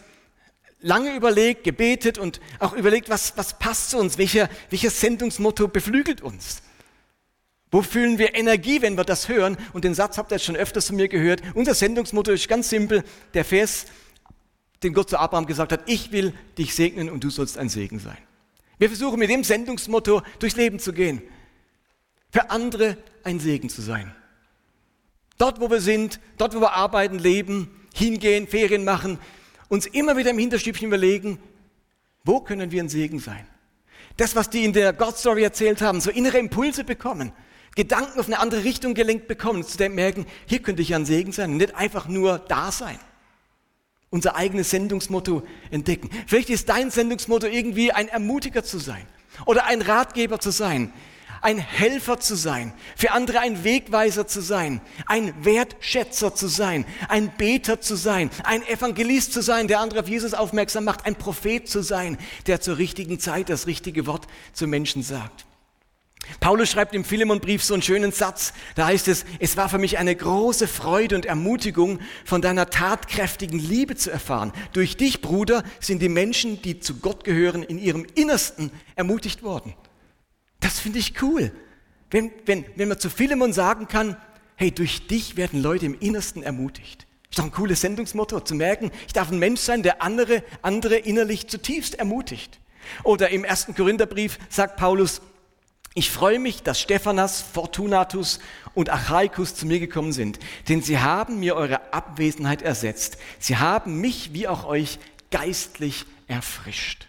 lange 0.81 1.14
überlegt, 1.14 1.62
gebetet 1.62 2.16
und 2.16 2.40
auch 2.59 2.72
überlegt, 2.72 3.11
was, 3.11 3.37
was 3.37 3.59
passt 3.59 3.90
zu 3.90 3.98
uns, 3.98 4.16
welcher, 4.16 4.48
welches 4.70 4.98
Sendungsmotto 4.98 5.68
beflügelt 5.68 6.22
uns. 6.22 6.62
Wo 7.72 7.80
fühlen 7.80 8.18
wir 8.18 8.35
Energie, 8.35 8.82
wenn 8.82 8.98
wir 8.98 9.04
das 9.04 9.30
hören? 9.30 9.56
Und 9.72 9.85
den 9.85 9.94
Satz 9.94 10.18
habt 10.18 10.30
ihr 10.30 10.37
jetzt 10.37 10.44
schon 10.44 10.56
öfters 10.56 10.88
von 10.88 10.96
mir 10.96 11.08
gehört. 11.08 11.40
Unser 11.54 11.72
Sendungsmotto 11.72 12.30
ist 12.30 12.46
ganz 12.46 12.68
simpel. 12.68 13.02
Der 13.32 13.46
Vers, 13.46 13.87
den 14.82 14.92
Gott 14.92 15.08
zu 15.08 15.18
Abraham 15.18 15.46
gesagt 15.46 15.72
hat, 15.72 15.80
ich 15.87 16.12
will 16.12 16.35
dich 16.58 16.74
segnen 16.74 17.08
und 17.08 17.24
du 17.24 17.30
sollst 17.30 17.56
ein 17.56 17.70
Segen 17.70 17.98
sein. 17.98 18.18
Wir 18.78 18.88
versuchen 18.88 19.18
mit 19.18 19.30
dem 19.30 19.42
Sendungsmotto 19.42 20.20
durchs 20.38 20.56
Leben 20.56 20.80
zu 20.80 20.92
gehen. 20.92 21.22
Für 22.30 22.50
andere 22.50 22.98
ein 23.24 23.40
Segen 23.40 23.70
zu 23.70 23.80
sein. 23.80 24.14
Dort, 25.38 25.58
wo 25.58 25.70
wir 25.70 25.80
sind, 25.80 26.20
dort, 26.37 26.54
wo 26.54 26.61
wir 26.61 26.74
arbeiten, 26.74 27.18
leben, 27.18 27.70
hingehen, 27.94 28.46
Ferien 28.48 28.85
machen, 28.85 29.18
uns 29.68 29.87
immer 29.87 30.18
wieder 30.18 30.30
im 30.30 30.38
Hinterstübchen 30.38 30.88
überlegen, 30.88 31.38
wo 32.22 32.40
können 32.40 32.70
wir 32.70 32.82
ein 32.82 32.90
Segen 32.90 33.18
sein? 33.18 33.46
Das, 34.18 34.37
was 34.37 34.50
die 34.50 34.64
in 34.64 34.74
der 34.74 34.92
God 34.92 35.16
Story 35.16 35.42
erzählt 35.42 35.80
haben, 35.80 36.02
so 36.02 36.11
innere 36.11 36.38
Impulse 36.38 36.85
bekommen. 36.85 37.32
Gedanken 37.74 38.20
auf 38.20 38.26
eine 38.26 38.38
andere 38.38 38.64
Richtung 38.64 38.94
gelenkt 38.94 39.28
bekommen, 39.28 39.64
zu 39.64 39.88
merken, 39.88 40.26
hier 40.46 40.61
könnte 40.61 40.82
ich 40.82 40.94
ein 40.94 41.06
Segen 41.06 41.32
sein 41.32 41.56
nicht 41.56 41.74
einfach 41.74 42.06
nur 42.06 42.38
da 42.38 42.70
sein. 42.70 42.98
Unser 44.11 44.37
eigenes 44.37 44.68
Sendungsmotto 44.70 45.42
entdecken. 45.70 46.11
Vielleicht 46.26 46.50
ist 46.50 46.68
dein 46.68 46.90
Sendungsmotto 46.90 47.46
irgendwie 47.46 47.92
ein 47.92 48.08
Ermutiger 48.08 48.62
zu 48.62 48.78
sein 48.78 49.06
oder 49.46 49.64
ein 49.64 49.80
Ratgeber 49.80 50.38
zu 50.38 50.50
sein, 50.50 50.92
ein 51.40 51.58
Helfer 51.58 52.20
zu 52.20 52.37
sein, 52.37 52.74
für 52.94 53.12
andere 53.12 53.40
ein 53.40 53.64
Wegweiser 53.64 54.26
zu 54.26 54.42
sein, 54.42 54.82
ein 55.06 55.35
Wertschätzer 55.42 56.35
zu 56.35 56.48
sein, 56.48 56.85
ein 57.08 57.35
Beter 57.37 57.80
zu 57.80 57.96
sein, 57.96 58.30
ein 58.44 58.62
Evangelist 58.66 59.32
zu 59.32 59.42
sein, 59.42 59.66
der 59.66 59.80
andere 59.80 60.00
auf 60.00 60.08
Jesus 60.08 60.35
aufmerksam 60.35 60.85
macht, 60.85 61.06
ein 61.06 61.16
Prophet 61.16 61.66
zu 61.66 61.82
sein, 61.82 62.18
der 62.46 62.61
zur 62.61 62.76
richtigen 62.76 63.18
Zeit 63.18 63.48
das 63.48 63.66
richtige 63.66 64.06
Wort 64.06 64.26
zu 64.52 64.66
Menschen 64.66 65.02
sagt. 65.02 65.46
Paulus 66.40 66.70
schreibt 66.70 66.94
im 66.94 67.04
Philemonbrief 67.04 67.64
so 67.64 67.74
einen 67.74 67.82
schönen 67.82 68.12
Satz. 68.12 68.52
Da 68.74 68.87
heißt 68.87 69.08
es, 69.08 69.24
es 69.38 69.56
war 69.56 69.68
für 69.68 69.78
mich 69.78 69.98
eine 69.98 70.14
große 70.14 70.68
Freude 70.68 71.16
und 71.16 71.26
Ermutigung, 71.26 72.00
von 72.24 72.42
deiner 72.42 72.70
tatkräftigen 72.70 73.58
Liebe 73.58 73.96
zu 73.96 74.11
erfahren. 74.11 74.52
Durch 74.72 74.96
dich, 74.96 75.20
Bruder, 75.20 75.64
sind 75.80 76.00
die 76.00 76.08
Menschen, 76.08 76.62
die 76.62 76.80
zu 76.80 76.96
Gott 76.96 77.24
gehören, 77.24 77.62
in 77.62 77.78
ihrem 77.78 78.06
Innersten 78.14 78.70
ermutigt 78.94 79.42
worden. 79.42 79.74
Das 80.61 80.78
finde 80.78 81.00
ich 81.00 81.20
cool. 81.22 81.52
Wenn, 82.11 82.30
wenn, 82.46 82.64
wenn 82.76 82.88
man 82.88 82.98
zu 83.00 83.11
Philemon 83.11 83.52
sagen 83.52 83.88
kann, 83.88 84.16
hey, 84.56 84.70
durch 84.70 85.06
dich 85.06 85.37
werden 85.37 85.62
Leute 85.62 85.87
im 85.87 85.98
Innersten 85.98 86.42
ermutigt. 86.42 87.06
Ist 87.30 87.38
doch 87.38 87.44
ein 87.44 87.52
cooles 87.52 87.80
Sendungsmotto, 87.80 88.40
zu 88.40 88.54
merken, 88.54 88.90
ich 89.06 89.12
darf 89.12 89.30
ein 89.30 89.38
Mensch 89.38 89.61
sein, 89.61 89.82
der 89.82 90.02
andere, 90.02 90.44
andere 90.61 90.96
innerlich 90.96 91.48
zutiefst 91.48 91.94
ermutigt. 91.94 92.61
Oder 93.04 93.30
im 93.30 93.44
ersten 93.44 93.74
Korintherbrief 93.74 94.38
sagt 94.50 94.76
Paulus, 94.76 95.22
ich 95.94 96.11
freue 96.11 96.38
mich, 96.38 96.62
dass 96.62 96.81
Stephanas, 96.81 97.42
Fortunatus 97.42 98.40
und 98.74 98.88
Achaikus 98.88 99.55
zu 99.55 99.66
mir 99.66 99.78
gekommen 99.78 100.12
sind, 100.12 100.38
denn 100.68 100.83
sie 100.83 100.98
haben 100.98 101.40
mir 101.40 101.55
eure 101.55 101.92
Abwesenheit 101.92 102.62
ersetzt. 102.62 103.18
Sie 103.38 103.59
haben 103.59 104.00
mich 104.00 104.33
wie 104.33 104.48
auch 104.48 104.64
euch 104.64 104.98
geistlich 105.31 106.07
erfrischt. 106.28 107.07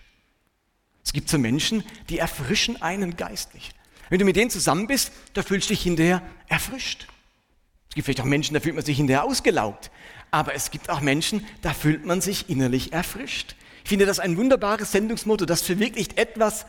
Es 1.06 1.14
gibt 1.14 1.30
so 1.30 1.38
Menschen, 1.38 1.84
die 2.10 2.18
erfrischen 2.18 2.82
einen 2.82 3.16
geistlich. 3.16 3.72
Wenn 4.10 4.20
du 4.20 4.26
mit 4.26 4.36
denen 4.36 4.50
zusammen 4.50 4.88
bist, 4.88 5.12
da 5.34 5.44
fühlst 5.44 5.70
du 5.70 5.74
dich 5.74 5.84
hinterher 5.84 6.22
erfrischt. 6.48 7.08
Es 7.90 7.96
gibt 7.96 8.06
vielleicht 8.06 8.22
auch 8.22 8.26
Menschen, 8.26 8.54
da 8.54 8.60
fühlt 8.60 8.76
man 8.76 8.84
sich 8.84 8.98
hinterher 8.98 9.24
ausgelaugt. 9.24 9.92
Aber 10.32 10.56
es 10.56 10.72
gibt 10.72 10.90
auch 10.90 11.00
Menschen, 11.00 11.46
da 11.62 11.74
fühlt 11.74 12.06
man 12.06 12.20
sich 12.20 12.50
innerlich 12.50 12.92
erfrischt. 12.92 13.56
Ich 13.84 13.90
finde 13.90 14.06
das 14.06 14.20
ein 14.20 14.36
wunderbares 14.38 14.92
Sendungsmotto, 14.92 15.46
das 15.46 15.62
verwirklicht 15.62 16.18
etwas, 16.18 16.66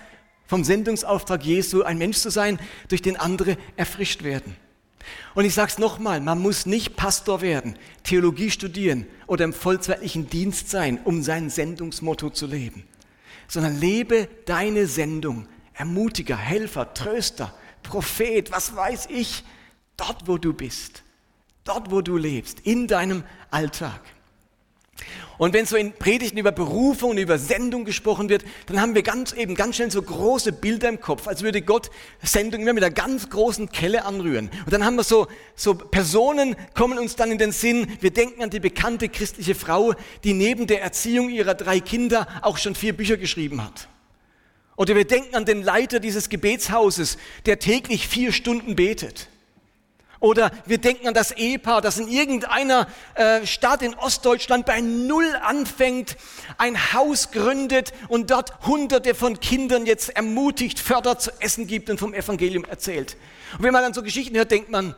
vom 0.46 0.64
Sendungsauftrag 0.64 1.44
Jesu, 1.44 1.82
ein 1.82 1.98
Mensch 1.98 2.18
zu 2.18 2.30
sein, 2.30 2.58
durch 2.88 3.02
den 3.02 3.16
andere 3.16 3.56
erfrischt 3.76 4.22
werden. 4.22 4.56
Und 5.34 5.44
ich 5.44 5.54
sage 5.54 5.72
es 5.72 5.78
nochmal, 5.78 6.20
man 6.20 6.40
muss 6.40 6.66
nicht 6.66 6.96
Pastor 6.96 7.40
werden, 7.40 7.76
Theologie 8.04 8.50
studieren 8.50 9.06
oder 9.26 9.44
im 9.44 9.52
vollzeitlichen 9.52 10.28
Dienst 10.28 10.70
sein, 10.70 11.00
um 11.04 11.22
sein 11.22 11.50
Sendungsmotto 11.50 12.30
zu 12.30 12.46
leben, 12.46 12.84
sondern 13.48 13.78
lebe 13.78 14.28
deine 14.46 14.86
Sendung. 14.86 15.46
Ermutiger, 15.76 16.36
Helfer, 16.36 16.94
Tröster, 16.94 17.52
Prophet, 17.82 18.52
was 18.52 18.76
weiß 18.76 19.06
ich, 19.10 19.42
dort 19.96 20.28
wo 20.28 20.38
du 20.38 20.52
bist, 20.52 21.02
dort 21.64 21.90
wo 21.90 22.00
du 22.00 22.16
lebst, 22.16 22.60
in 22.60 22.86
deinem 22.86 23.24
Alltag. 23.50 24.00
Und 25.36 25.52
wenn 25.52 25.66
so 25.66 25.76
in 25.76 25.92
Predigten 25.92 26.38
über 26.38 26.52
Berufung 26.52 27.10
und 27.10 27.18
über 27.18 27.38
Sendung 27.38 27.84
gesprochen 27.84 28.28
wird, 28.28 28.44
dann 28.66 28.80
haben 28.80 28.94
wir 28.94 29.02
ganz 29.02 29.32
eben 29.32 29.54
ganz 29.56 29.76
schnell 29.76 29.90
so 29.90 30.00
große 30.00 30.52
Bilder 30.52 30.88
im 30.88 31.00
Kopf, 31.00 31.26
als 31.26 31.42
würde 31.42 31.60
Gott 31.62 31.90
Sendung 32.22 32.62
immer 32.62 32.72
mit 32.72 32.84
einer 32.84 32.94
ganz 32.94 33.28
großen 33.30 33.68
Kelle 33.70 34.04
anrühren. 34.04 34.50
Und 34.64 34.72
dann 34.72 34.84
haben 34.84 34.94
wir 34.94 35.04
so, 35.04 35.26
so 35.56 35.74
Personen 35.74 36.54
kommen 36.74 36.98
uns 36.98 37.16
dann 37.16 37.32
in 37.32 37.38
den 37.38 37.52
Sinn. 37.52 37.88
Wir 38.00 38.12
denken 38.12 38.42
an 38.42 38.50
die 38.50 38.60
bekannte 38.60 39.08
christliche 39.08 39.54
Frau, 39.54 39.94
die 40.22 40.34
neben 40.34 40.66
der 40.66 40.82
Erziehung 40.82 41.30
ihrer 41.30 41.54
drei 41.54 41.80
Kinder 41.80 42.28
auch 42.42 42.58
schon 42.58 42.74
vier 42.74 42.96
Bücher 42.96 43.16
geschrieben 43.16 43.64
hat. 43.64 43.88
Oder 44.76 44.94
wir 44.96 45.04
denken 45.04 45.34
an 45.34 45.44
den 45.44 45.62
Leiter 45.62 46.00
dieses 46.00 46.28
Gebetshauses, 46.28 47.18
der 47.46 47.58
täglich 47.58 48.08
vier 48.08 48.32
Stunden 48.32 48.76
betet. 48.76 49.28
Oder 50.24 50.52
wir 50.64 50.78
denken 50.78 51.06
an 51.06 51.12
das 51.12 51.32
Ehepaar, 51.32 51.82
das 51.82 51.98
in 51.98 52.08
irgendeiner 52.08 52.88
äh, 53.14 53.46
Stadt 53.46 53.82
in 53.82 53.92
Ostdeutschland 53.92 54.64
bei 54.64 54.80
Null 54.80 55.36
anfängt, 55.42 56.16
ein 56.56 56.94
Haus 56.94 57.30
gründet 57.30 57.92
und 58.08 58.30
dort 58.30 58.66
Hunderte 58.66 59.14
von 59.14 59.38
Kindern 59.38 59.84
jetzt 59.84 60.08
ermutigt, 60.16 60.78
fördert, 60.78 61.20
zu 61.20 61.30
essen 61.40 61.66
gibt 61.66 61.90
und 61.90 62.00
vom 62.00 62.14
Evangelium 62.14 62.64
erzählt. 62.64 63.18
Und 63.58 63.64
wenn 63.64 63.74
man 63.74 63.82
dann 63.82 63.92
so 63.92 64.02
Geschichten 64.02 64.34
hört, 64.34 64.50
denkt 64.50 64.70
man, 64.70 64.94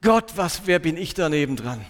Gott, 0.00 0.32
was, 0.36 0.62
wer 0.64 0.78
bin 0.78 0.96
ich 0.96 1.12
daneben 1.12 1.56
dran? 1.56 1.84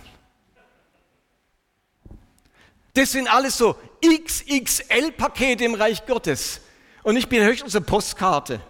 Das 2.94 3.12
sind 3.12 3.32
alles 3.32 3.56
so 3.56 3.76
XXL-Pakete 4.04 5.64
im 5.64 5.74
Reich 5.74 6.04
Gottes. 6.04 6.62
Und 7.04 7.16
ich 7.16 7.28
bin 7.28 7.44
höchstens 7.44 7.76
eine 7.76 7.84
Postkarte. 7.84 8.60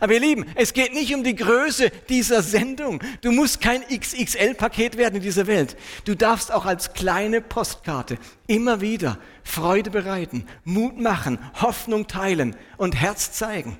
Aber 0.00 0.14
ihr 0.14 0.20
Lieben, 0.20 0.44
es 0.54 0.72
geht 0.72 0.92
nicht 0.92 1.14
um 1.14 1.24
die 1.24 1.34
Größe 1.34 1.90
dieser 2.08 2.42
Sendung. 2.42 3.02
Du 3.20 3.32
musst 3.32 3.60
kein 3.60 3.82
XXL-Paket 3.82 4.96
werden 4.96 5.16
in 5.16 5.22
dieser 5.22 5.46
Welt. 5.46 5.76
Du 6.04 6.14
darfst 6.14 6.52
auch 6.52 6.66
als 6.66 6.92
kleine 6.92 7.40
Postkarte 7.40 8.18
immer 8.46 8.80
wieder 8.80 9.18
Freude 9.42 9.90
bereiten, 9.90 10.46
Mut 10.64 10.98
machen, 10.98 11.38
Hoffnung 11.54 12.06
teilen 12.06 12.56
und 12.76 12.94
Herz 12.94 13.32
zeigen. 13.32 13.78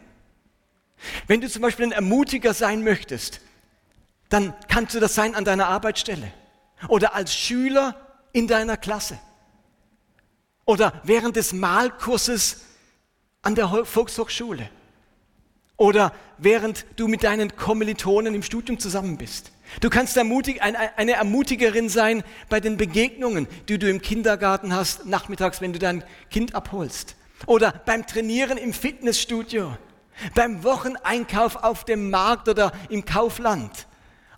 Wenn 1.26 1.40
du 1.40 1.48
zum 1.48 1.62
Beispiel 1.62 1.86
ein 1.86 1.92
Ermutiger 1.92 2.54
sein 2.54 2.82
möchtest, 2.82 3.40
dann 4.28 4.54
kannst 4.68 4.94
du 4.94 5.00
das 5.00 5.14
sein 5.14 5.34
an 5.34 5.44
deiner 5.44 5.68
Arbeitsstelle 5.68 6.32
oder 6.88 7.14
als 7.14 7.34
Schüler 7.34 7.94
in 8.32 8.46
deiner 8.46 8.76
Klasse 8.76 9.18
oder 10.64 11.00
während 11.04 11.36
des 11.36 11.52
Malkurses 11.52 12.62
an 13.42 13.54
der 13.54 13.68
Volkshochschule 13.84 14.68
oder 15.78 16.12
während 16.36 16.84
du 16.96 17.08
mit 17.08 17.24
deinen 17.24 17.56
Kommilitonen 17.56 18.34
im 18.34 18.42
Studium 18.42 18.78
zusammen 18.78 19.16
bist. 19.16 19.52
Du 19.80 19.88
kannst 19.88 20.16
ermutig, 20.16 20.60
eine 20.60 21.12
Ermutigerin 21.12 21.88
sein 21.88 22.22
bei 22.48 22.60
den 22.60 22.76
Begegnungen, 22.76 23.46
die 23.68 23.78
du 23.78 23.88
im 23.88 24.02
Kindergarten 24.02 24.74
hast, 24.74 25.06
nachmittags, 25.06 25.60
wenn 25.60 25.72
du 25.72 25.78
dein 25.78 26.04
Kind 26.30 26.54
abholst. 26.54 27.16
Oder 27.46 27.72
beim 27.86 28.06
Trainieren 28.06 28.58
im 28.58 28.72
Fitnessstudio. 28.72 29.76
Beim 30.34 30.64
Wocheneinkauf 30.64 31.56
auf 31.56 31.84
dem 31.84 32.10
Markt 32.10 32.48
oder 32.48 32.72
im 32.88 33.04
Kaufland. 33.04 33.86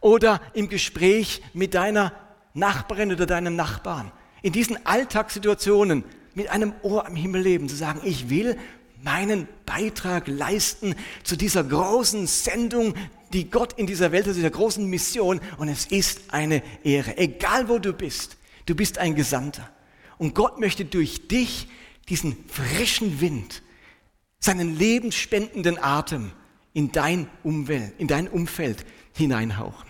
Oder 0.01 0.41
im 0.53 0.69
Gespräch 0.69 1.43
mit 1.55 1.75
deiner 1.75 2.13
Nachbarin 2.53 3.13
oder 3.13 3.27
deinem 3.27 3.57
Nachbarn. 3.57 4.13
in 4.43 4.53
diesen 4.53 4.85
Alltagssituationen 4.87 6.05
mit 6.35 6.49
einem 6.51 6.73
Ohr 6.83 7.07
am 7.07 7.17
Himmel 7.17 7.43
leben, 7.43 7.69
zu 7.69 7.77
sagen, 7.77 8.01
ich 8.05 8.31
will 8.31 8.57
meinen 9.03 9.49
Beitrag 9.67 10.27
leisten 10.29 10.95
zu 11.23 11.37
dieser 11.37 11.65
großen 11.65 12.27
Sendung, 12.27 12.95
die 13.33 13.51
Gott 13.51 13.75
in 13.75 13.87
dieser 13.87 14.13
Welt 14.13 14.27
hat, 14.27 14.37
dieser 14.37 14.51
großen 14.51 14.85
Mission. 14.87 15.41
Und 15.59 15.69
es 15.69 15.87
ist 15.87 16.21
eine 16.29 16.63
Ehre, 16.85 17.17
egal 17.19 17.69
wo 17.69 17.79
du 17.79 17.93
bist, 17.93 18.37
du 18.67 18.75
bist 18.75 18.99
ein 18.99 19.15
Gesandter. 19.15 19.69
Und 20.19 20.35
Gott 20.35 20.59
möchte 20.59 20.85
durch 20.85 21.29
dich 21.29 21.69
diesen 22.09 22.37
frischen 22.49 23.21
Wind, 23.21 23.63
seinen 24.41 24.77
lebensspendenden 24.77 25.79
Atem 25.79 26.33
in 26.73 26.93
dein 26.93 27.29
Umwelt, 27.43 27.93
in 27.99 28.09
dein 28.09 28.29
Umfeld 28.29 28.85
hineinhauchen. 29.13 29.90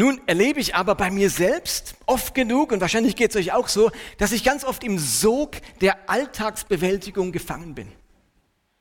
Nun 0.00 0.18
erlebe 0.26 0.60
ich 0.60 0.74
aber 0.74 0.94
bei 0.94 1.10
mir 1.10 1.28
selbst 1.28 1.94
oft 2.06 2.34
genug, 2.34 2.72
und 2.72 2.80
wahrscheinlich 2.80 3.16
geht 3.16 3.32
es 3.32 3.36
euch 3.36 3.52
auch 3.52 3.68
so, 3.68 3.90
dass 4.16 4.32
ich 4.32 4.42
ganz 4.44 4.64
oft 4.64 4.82
im 4.82 4.98
Sog 4.98 5.56
der 5.82 6.08
Alltagsbewältigung 6.08 7.32
gefangen 7.32 7.74
bin. 7.74 7.92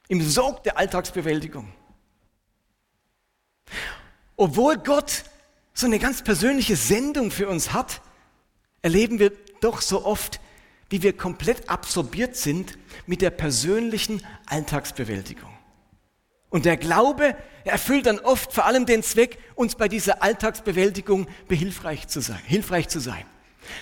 Im 0.08 0.22
Sog 0.22 0.64
der 0.64 0.78
Alltagsbewältigung. 0.78 1.74
Obwohl 4.38 4.78
Gott 4.78 5.26
so 5.74 5.88
eine 5.88 6.00
ganz 6.00 6.24
persönliche 6.24 6.78
Sendung 6.78 7.32
für 7.32 7.50
uns 7.50 7.74
hat, 7.74 8.00
erleben 8.82 9.20
wir 9.20 9.34
doch 9.60 9.82
so 9.82 10.06
oft, 10.06 10.40
wie 10.90 11.04
wir 11.04 11.18
komplett 11.18 11.68
absorbiert 11.68 12.38
sind 12.38 12.78
mit 13.08 13.22
der 13.22 13.32
persönlichen 13.32 14.26
Alltagsbewältigung. 14.46 15.59
Und 16.50 16.66
der 16.66 16.78
Glaube 16.78 17.36
erfüllt 17.64 18.08
dann 18.08 18.20
oft 18.20 18.54
vor 18.54 18.66
allem 18.66 18.86
den 18.86 19.04
Zweck, 19.04 19.38
uns 19.56 19.76
bei 19.76 19.88
dieser 19.88 20.24
Alltagsbewältigung 20.24 21.28
behilfreich 21.48 22.08
zu 22.08 22.22
sein, 22.22 22.40
hilfreich 22.46 22.88
zu 22.88 23.00
sein. 23.00 23.26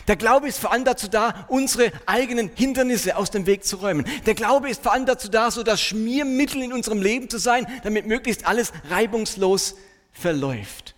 Der 0.08 0.18
Glaube 0.18 0.50
ist 0.50 0.60
vor 0.60 0.74
allem 0.74 0.84
dazu 0.84 1.08
da, 1.08 1.46
unsere 1.48 1.92
eigenen 2.06 2.52
Hindernisse 2.54 3.16
aus 3.16 3.32
dem 3.32 3.46
Weg 3.46 3.64
zu 3.64 3.78
räumen. 3.78 4.06
Der 4.26 4.36
Glaube 4.36 4.70
ist 4.70 4.84
vor 4.84 4.92
allem 4.92 5.06
dazu 5.06 5.30
da, 5.30 5.50
so 5.50 5.64
das 5.64 5.82
Schmiermittel 5.82 6.62
in 6.62 6.74
unserem 6.74 7.02
Leben 7.02 7.30
zu 7.30 7.38
sein, 7.38 7.66
damit 7.84 8.06
möglichst 8.06 8.46
alles 8.46 8.74
reibungslos 8.90 9.76
verläuft. 10.12 10.96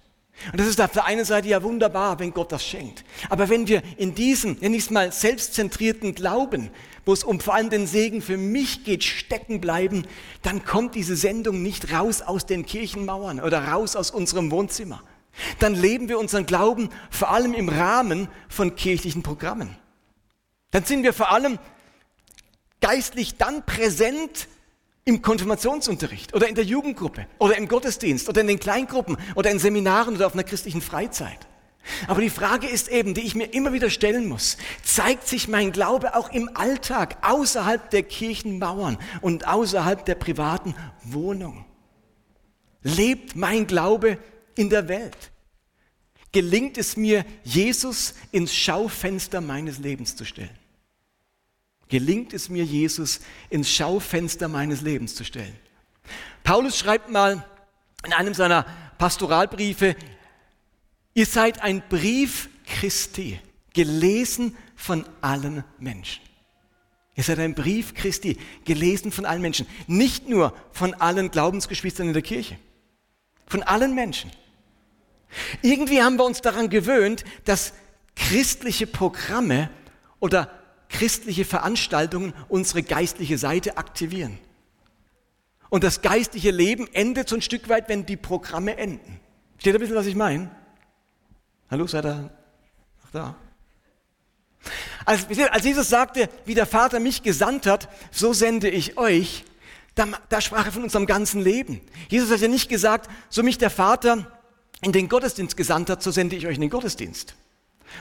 Und 0.52 0.60
das 0.60 0.68
ist 0.68 0.80
auf 0.80 0.92
der 0.92 1.06
einen 1.06 1.26
Seite 1.26 1.50
ja 1.50 1.62
wunderbar, 1.62 2.20
wenn 2.20 2.34
Gott 2.34 2.52
das 2.52 2.66
schenkt. 2.66 3.04
Aber 3.30 3.50
wenn 3.50 3.68
wir 3.68 3.84
in 3.98 4.16
diesem, 4.16 4.58
ich 4.62 4.84
es 4.84 4.90
mal, 4.90 5.12
selbstzentrierten 5.12 6.16
Glauben 6.16 6.72
wo 7.06 7.14
es 7.14 7.24
um 7.24 7.40
vor 7.40 7.56
allem 7.56 7.70
den 7.70 7.88
Segen 7.88 8.22
für 8.22 8.38
mich 8.38 8.84
geht, 8.84 9.04
stecken 9.04 9.62
bleiben, 9.62 10.06
dann 10.42 10.64
kommt 10.66 10.96
diese 10.96 11.16
Sendung 11.16 11.62
nicht 11.62 11.92
raus 11.92 12.22
aus 12.22 12.46
den 12.46 12.66
Kirchenmauern 12.66 13.40
oder 13.40 13.68
raus 13.70 13.96
aus 13.96 14.12
unserem 14.12 14.52
Wohnzimmer. 14.52 15.02
Dann 15.60 15.74
leben 15.74 16.10
wir 16.10 16.20
unseren 16.20 16.46
Glauben 16.46 16.90
vor 17.10 17.32
allem 17.32 17.54
im 17.54 17.70
Rahmen 17.70 18.28
von 18.48 18.76
kirchlichen 18.76 19.24
Programmen. 19.24 19.76
Dann 20.72 20.84
sind 20.84 21.04
wir 21.04 21.14
vor 21.14 21.32
allem 21.32 21.60
geistlich 22.82 23.38
dann 23.38 23.66
präsent 23.66 24.48
im 25.06 25.22
Konfirmationsunterricht 25.22 26.34
oder 26.36 26.48
in 26.48 26.56
der 26.56 26.64
Jugendgruppe 26.64 27.26
oder 27.40 27.58
im 27.58 27.68
Gottesdienst 27.68 28.30
oder 28.30 28.42
in 28.42 28.48
den 28.48 28.60
Kleingruppen 28.60 29.18
oder 29.36 29.50
in 29.50 29.60
Seminaren 29.60 30.16
oder 30.16 30.28
auf 30.28 30.34
einer 30.34 30.44
christlichen 30.44 30.82
Freizeit. 30.82 31.49
Aber 32.08 32.22
die 32.22 32.30
Frage 32.30 32.68
ist 32.68 32.88
eben, 32.88 33.14
die 33.14 33.22
ich 33.22 33.36
mir 33.36 33.54
immer 33.54 33.74
wieder 33.74 33.90
stellen 33.90 34.28
muss, 34.28 34.58
zeigt 34.84 35.28
sich 35.28 35.48
mein 35.48 35.72
Glaube 35.72 36.16
auch 36.16 36.32
im 36.32 36.56
Alltag, 36.56 37.18
außerhalb 37.22 37.90
der 37.90 38.04
Kirchenmauern 38.04 38.98
und 39.22 39.48
außerhalb 39.48 40.06
der 40.06 40.16
privaten 40.16 40.76
Wohnung? 41.04 41.66
Lebt 42.84 43.36
mein 43.36 43.68
Glaube 43.68 44.18
in 44.56 44.70
der 44.70 44.88
Welt? 44.88 45.32
Gelingt 46.32 46.78
es 46.78 46.96
mir, 46.96 47.26
Jesus 47.44 48.14
ins 48.32 48.54
Schaufenster 48.54 49.42
meines 49.42 49.80
Lebens 49.80 50.16
zu 50.16 50.26
stellen? 50.26 50.58
Gelingt 51.88 52.34
es 52.34 52.50
mir, 52.50 52.64
Jesus 52.64 53.20
ins 53.50 53.70
Schaufenster 53.70 54.48
meines 54.48 54.82
Lebens 54.82 55.16
zu 55.16 55.24
stellen? 55.24 55.56
Paulus 56.44 56.78
schreibt 56.78 57.10
mal 57.10 57.44
in 58.06 58.14
einem 58.14 58.36
seiner 58.36 58.66
Pastoralbriefe, 59.00 59.96
Ihr 61.20 61.26
seid 61.26 61.62
ein 61.62 61.84
Brief 61.90 62.48
Christi, 62.66 63.42
gelesen 63.74 64.56
von 64.78 65.04
allen 65.20 65.66
Menschen. 65.78 66.22
Ihr 67.14 67.26
seid 67.26 67.40
ein 67.40 67.56
Brief 67.56 67.94
Christi, 67.94 68.38
gelesen 68.64 69.12
von 69.12 69.26
allen 69.26 69.42
Menschen. 69.42 69.68
Nicht 69.88 70.30
nur 70.30 70.54
von 70.72 70.94
allen 70.94 71.30
Glaubensgeschwistern 71.30 72.08
in 72.08 72.14
der 72.14 72.22
Kirche, 72.22 72.58
von 73.48 73.64
allen 73.64 73.96
Menschen. 73.96 74.32
Irgendwie 75.62 76.02
haben 76.02 76.16
wir 76.16 76.24
uns 76.24 76.40
daran 76.40 76.70
gewöhnt, 76.70 77.26
dass 77.44 77.74
christliche 78.16 78.88
Programme 78.88 79.70
oder 80.22 80.50
christliche 80.88 81.44
Veranstaltungen 81.44 82.34
unsere 82.48 82.82
geistliche 82.82 83.38
Seite 83.38 83.76
aktivieren. 83.76 84.40
Und 85.68 85.84
das 85.84 86.02
geistliche 86.02 86.52
Leben 86.52 86.88
endet 86.94 87.28
so 87.28 87.36
ein 87.36 87.42
Stück 87.42 87.68
weit, 87.68 87.90
wenn 87.90 88.06
die 88.06 88.16
Programme 88.16 88.78
enden. 88.78 89.20
Steht 89.58 89.76
ein 89.76 89.82
bisschen, 89.82 89.98
was 89.98 90.06
ich 90.06 90.16
meine? 90.16 90.50
Hallo, 91.72 91.86
seid 91.86 92.06
ihr 92.06 92.32
noch 93.04 93.12
da? 93.12 93.36
Als, 95.06 95.28
als 95.52 95.64
Jesus 95.64 95.88
sagte, 95.88 96.28
wie 96.46 96.56
der 96.56 96.66
Vater 96.66 97.00
mich 97.00 97.22
gesandt 97.22 97.68
hat, 97.68 97.90
so 98.12 98.34
sende 98.34 98.70
ich 98.70 98.98
euch, 98.98 99.46
da, 99.94 100.08
da 100.30 100.42
sprach 100.42 100.66
er 100.66 100.72
von 100.72 100.84
unserem 100.84 101.06
ganzen 101.06 101.42
Leben. 101.42 101.82
Jesus 102.08 102.32
hat 102.32 102.40
ja 102.40 102.48
nicht 102.48 102.70
gesagt, 102.70 103.10
so 103.30 103.44
mich 103.44 103.60
der 103.60 103.70
Vater 103.70 104.32
in 104.82 104.94
den 104.94 105.10
Gottesdienst 105.10 105.58
gesandt 105.58 105.92
hat, 105.92 106.02
so 106.02 106.10
sende 106.10 106.36
ich 106.36 106.48
euch 106.48 106.56
in 106.56 106.62
den 106.62 106.70
Gottesdienst. 106.72 107.36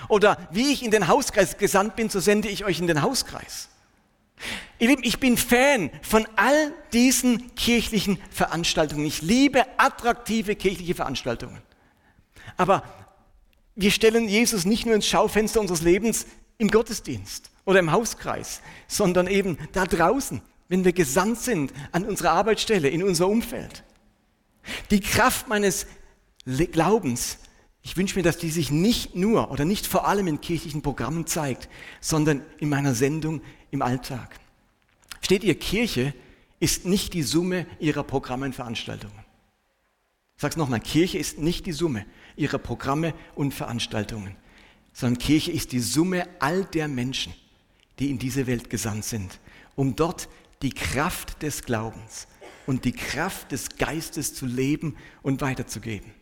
Oder 0.08 0.38
wie 0.50 0.72
ich 0.72 0.82
in 0.82 0.90
den 0.90 1.08
Hauskreis 1.08 1.58
gesandt 1.58 1.94
bin, 1.94 2.08
so 2.08 2.20
sende 2.20 2.48
ich 2.48 2.64
euch 2.64 2.78
in 2.78 2.86
den 2.86 3.02
Hauskreis. 3.02 3.68
Ihr 4.78 4.88
Lieben, 4.88 5.02
ich 5.04 5.18
bin 5.18 5.36
Fan 5.36 5.90
von 6.00 6.26
all 6.36 6.72
diesen 6.92 7.54
kirchlichen 7.54 8.18
Veranstaltungen. 8.30 9.04
Ich 9.04 9.20
liebe 9.20 9.66
attraktive 9.76 10.56
kirchliche 10.56 10.94
Veranstaltungen. 10.94 11.60
Aber 12.56 12.82
wir 13.78 13.92
stellen 13.92 14.28
Jesus 14.28 14.64
nicht 14.64 14.86
nur 14.86 14.96
ins 14.96 15.06
Schaufenster 15.06 15.60
unseres 15.60 15.82
Lebens 15.82 16.26
im 16.58 16.68
Gottesdienst 16.68 17.50
oder 17.64 17.78
im 17.78 17.92
Hauskreis, 17.92 18.60
sondern 18.88 19.28
eben 19.28 19.56
da 19.72 19.86
draußen, 19.86 20.42
wenn 20.68 20.84
wir 20.84 20.92
gesandt 20.92 21.38
sind 21.38 21.72
an 21.92 22.04
unserer 22.04 22.32
Arbeitsstelle, 22.32 22.88
in 22.88 23.04
unser 23.04 23.28
Umfeld. 23.28 23.84
Die 24.90 25.00
Kraft 25.00 25.46
meines 25.46 25.86
Glaubens, 26.72 27.38
ich 27.82 27.96
wünsche 27.96 28.16
mir, 28.16 28.24
dass 28.24 28.38
die 28.38 28.50
sich 28.50 28.72
nicht 28.72 29.14
nur 29.14 29.52
oder 29.52 29.64
nicht 29.64 29.86
vor 29.86 30.08
allem 30.08 30.26
in 30.26 30.40
kirchlichen 30.40 30.82
Programmen 30.82 31.28
zeigt, 31.28 31.68
sondern 32.00 32.42
in 32.58 32.68
meiner 32.68 32.96
Sendung 32.96 33.42
im 33.70 33.82
Alltag. 33.82 34.40
Steht 35.20 35.44
ihr, 35.44 35.54
Kirche 35.56 36.14
ist 36.58 36.84
nicht 36.84 37.14
die 37.14 37.22
Summe 37.22 37.64
ihrer 37.78 38.02
Programme 38.02 38.46
und 38.46 38.56
Veranstaltungen. 38.56 39.24
Ich 40.34 40.42
sage 40.42 40.52
es 40.52 40.56
nochmal, 40.56 40.80
Kirche 40.80 41.18
ist 41.18 41.38
nicht 41.38 41.66
die 41.66 41.72
Summe 41.72 42.04
ihrer 42.38 42.58
Programme 42.58 43.14
und 43.34 43.52
Veranstaltungen, 43.52 44.36
sondern 44.92 45.18
Kirche 45.18 45.52
ist 45.52 45.72
die 45.72 45.80
Summe 45.80 46.26
all 46.38 46.64
der 46.64 46.88
Menschen, 46.88 47.34
die 47.98 48.10
in 48.10 48.18
diese 48.18 48.46
Welt 48.46 48.70
gesandt 48.70 49.04
sind, 49.04 49.40
um 49.76 49.96
dort 49.96 50.28
die 50.62 50.70
Kraft 50.70 51.42
des 51.42 51.64
Glaubens 51.64 52.26
und 52.66 52.84
die 52.84 52.92
Kraft 52.92 53.52
des 53.52 53.76
Geistes 53.76 54.34
zu 54.34 54.46
leben 54.46 54.96
und 55.22 55.40
weiterzugeben. 55.40 56.12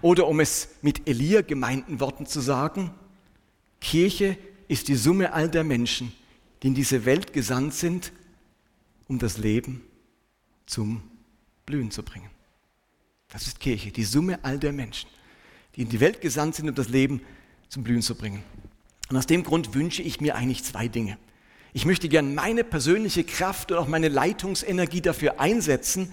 Oder 0.00 0.26
um 0.26 0.40
es 0.40 0.68
mit 0.82 1.08
Elia 1.08 1.42
gemeinten 1.42 2.00
Worten 2.00 2.26
zu 2.26 2.40
sagen, 2.40 2.92
Kirche 3.80 4.38
ist 4.68 4.88
die 4.88 4.94
Summe 4.94 5.32
all 5.32 5.48
der 5.48 5.64
Menschen, 5.64 6.12
die 6.62 6.68
in 6.68 6.74
diese 6.74 7.04
Welt 7.04 7.32
gesandt 7.32 7.74
sind, 7.74 8.12
um 9.08 9.18
das 9.18 9.38
Leben 9.38 9.82
zum 10.66 11.02
Blühen 11.66 11.90
zu 11.90 12.02
bringen. 12.02 12.30
Das 13.28 13.46
ist 13.46 13.60
Kirche, 13.60 13.92
die 13.92 14.04
Summe 14.04 14.42
all 14.44 14.58
der 14.58 14.72
Menschen 14.72 15.08
die 15.76 15.82
in 15.82 15.88
die 15.88 16.00
Welt 16.00 16.20
gesandt 16.20 16.56
sind, 16.56 16.68
um 16.68 16.74
das 16.74 16.88
Leben 16.88 17.20
zum 17.68 17.84
Blühen 17.84 18.02
zu 18.02 18.14
bringen. 18.14 18.42
Und 19.08 19.16
aus 19.16 19.26
dem 19.26 19.44
Grund 19.44 19.74
wünsche 19.74 20.02
ich 20.02 20.20
mir 20.20 20.34
eigentlich 20.34 20.64
zwei 20.64 20.88
Dinge. 20.88 21.18
Ich 21.72 21.84
möchte 21.84 22.08
gern 22.08 22.34
meine 22.34 22.64
persönliche 22.64 23.22
Kraft 23.22 23.70
und 23.70 23.78
auch 23.78 23.86
meine 23.86 24.08
Leitungsenergie 24.08 25.02
dafür 25.02 25.40
einsetzen, 25.40 26.12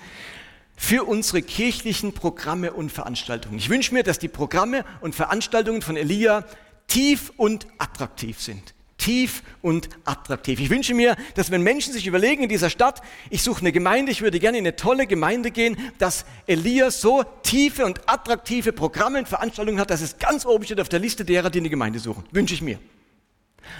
für 0.75 1.03
unsere 1.05 1.41
kirchlichen 1.41 2.13
Programme 2.13 2.73
und 2.73 2.91
Veranstaltungen. 2.91 3.57
Ich 3.57 3.69
wünsche 3.69 3.93
mir, 3.93 4.03
dass 4.03 4.19
die 4.19 4.27
Programme 4.27 4.83
und 5.01 5.15
Veranstaltungen 5.15 5.81
von 5.81 5.95
Elia 5.95 6.45
tief 6.87 7.31
und 7.37 7.67
attraktiv 7.77 8.41
sind 8.41 8.73
tief 9.03 9.43
und 9.61 9.89
attraktiv. 10.05 10.61
Ich 10.61 10.69
wünsche 10.69 10.93
mir, 10.93 11.17
dass 11.35 11.51
wenn 11.51 11.61
Menschen 11.61 11.91
sich 11.91 12.07
überlegen 12.07 12.43
in 12.43 12.49
dieser 12.49 12.69
Stadt, 12.69 13.01
ich 13.29 13.43
suche 13.43 13.59
eine 13.59 13.73
Gemeinde, 13.73 14.13
ich 14.13 14.21
würde 14.21 14.39
gerne 14.39 14.57
in 14.57 14.63
eine 14.63 14.77
tolle 14.77 15.07
Gemeinde 15.07 15.51
gehen, 15.51 15.75
dass 15.97 16.23
Elias 16.47 17.01
so 17.01 17.23
tiefe 17.43 17.85
und 17.85 17.99
attraktive 18.07 18.71
Programme 18.71 19.19
und 19.19 19.27
Veranstaltungen 19.27 19.77
hat, 19.77 19.89
dass 19.89 19.99
es 19.99 20.19
ganz 20.19 20.45
oben 20.45 20.63
steht 20.63 20.79
auf 20.79 20.87
der 20.87 20.99
Liste 20.99 21.25
derer, 21.25 21.49
die 21.49 21.59
eine 21.59 21.69
Gemeinde 21.69 21.99
suchen. 21.99 22.23
Wünsche 22.31 22.53
ich 22.53 22.61
mir. 22.61 22.79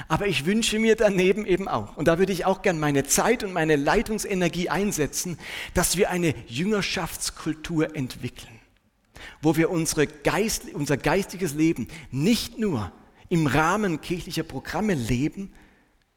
Aber 0.10 0.28
ich 0.28 0.46
wünsche 0.46 0.78
mir 0.78 0.98
daneben 0.98 1.46
eben 1.46 1.70
auch, 1.70 1.96
und 1.96 2.10
da 2.10 2.20
würde 2.20 2.34
ich 2.34 2.44
auch 2.44 2.62
gern 2.62 2.78
meine 2.78 3.06
Zeit 3.06 3.46
und 3.46 3.54
meine 3.54 3.78
Leitungsenergie 3.78 4.68
einsetzen, 4.68 5.38
dass 5.74 5.96
wir 5.96 6.10
eine 6.10 6.36
Jüngerschaftskultur 6.48 7.96
entwickeln, 7.96 8.60
wo 9.42 9.56
wir 9.56 9.70
unsere 9.70 10.06
Geist, 10.06 10.66
unser 10.74 10.98
geistiges 10.98 11.54
Leben 11.54 11.88
nicht 12.12 12.60
nur 12.60 12.92
im 13.34 13.48
Rahmen 13.48 14.00
kirchlicher 14.00 14.44
Programme 14.44 14.94
leben, 14.94 15.52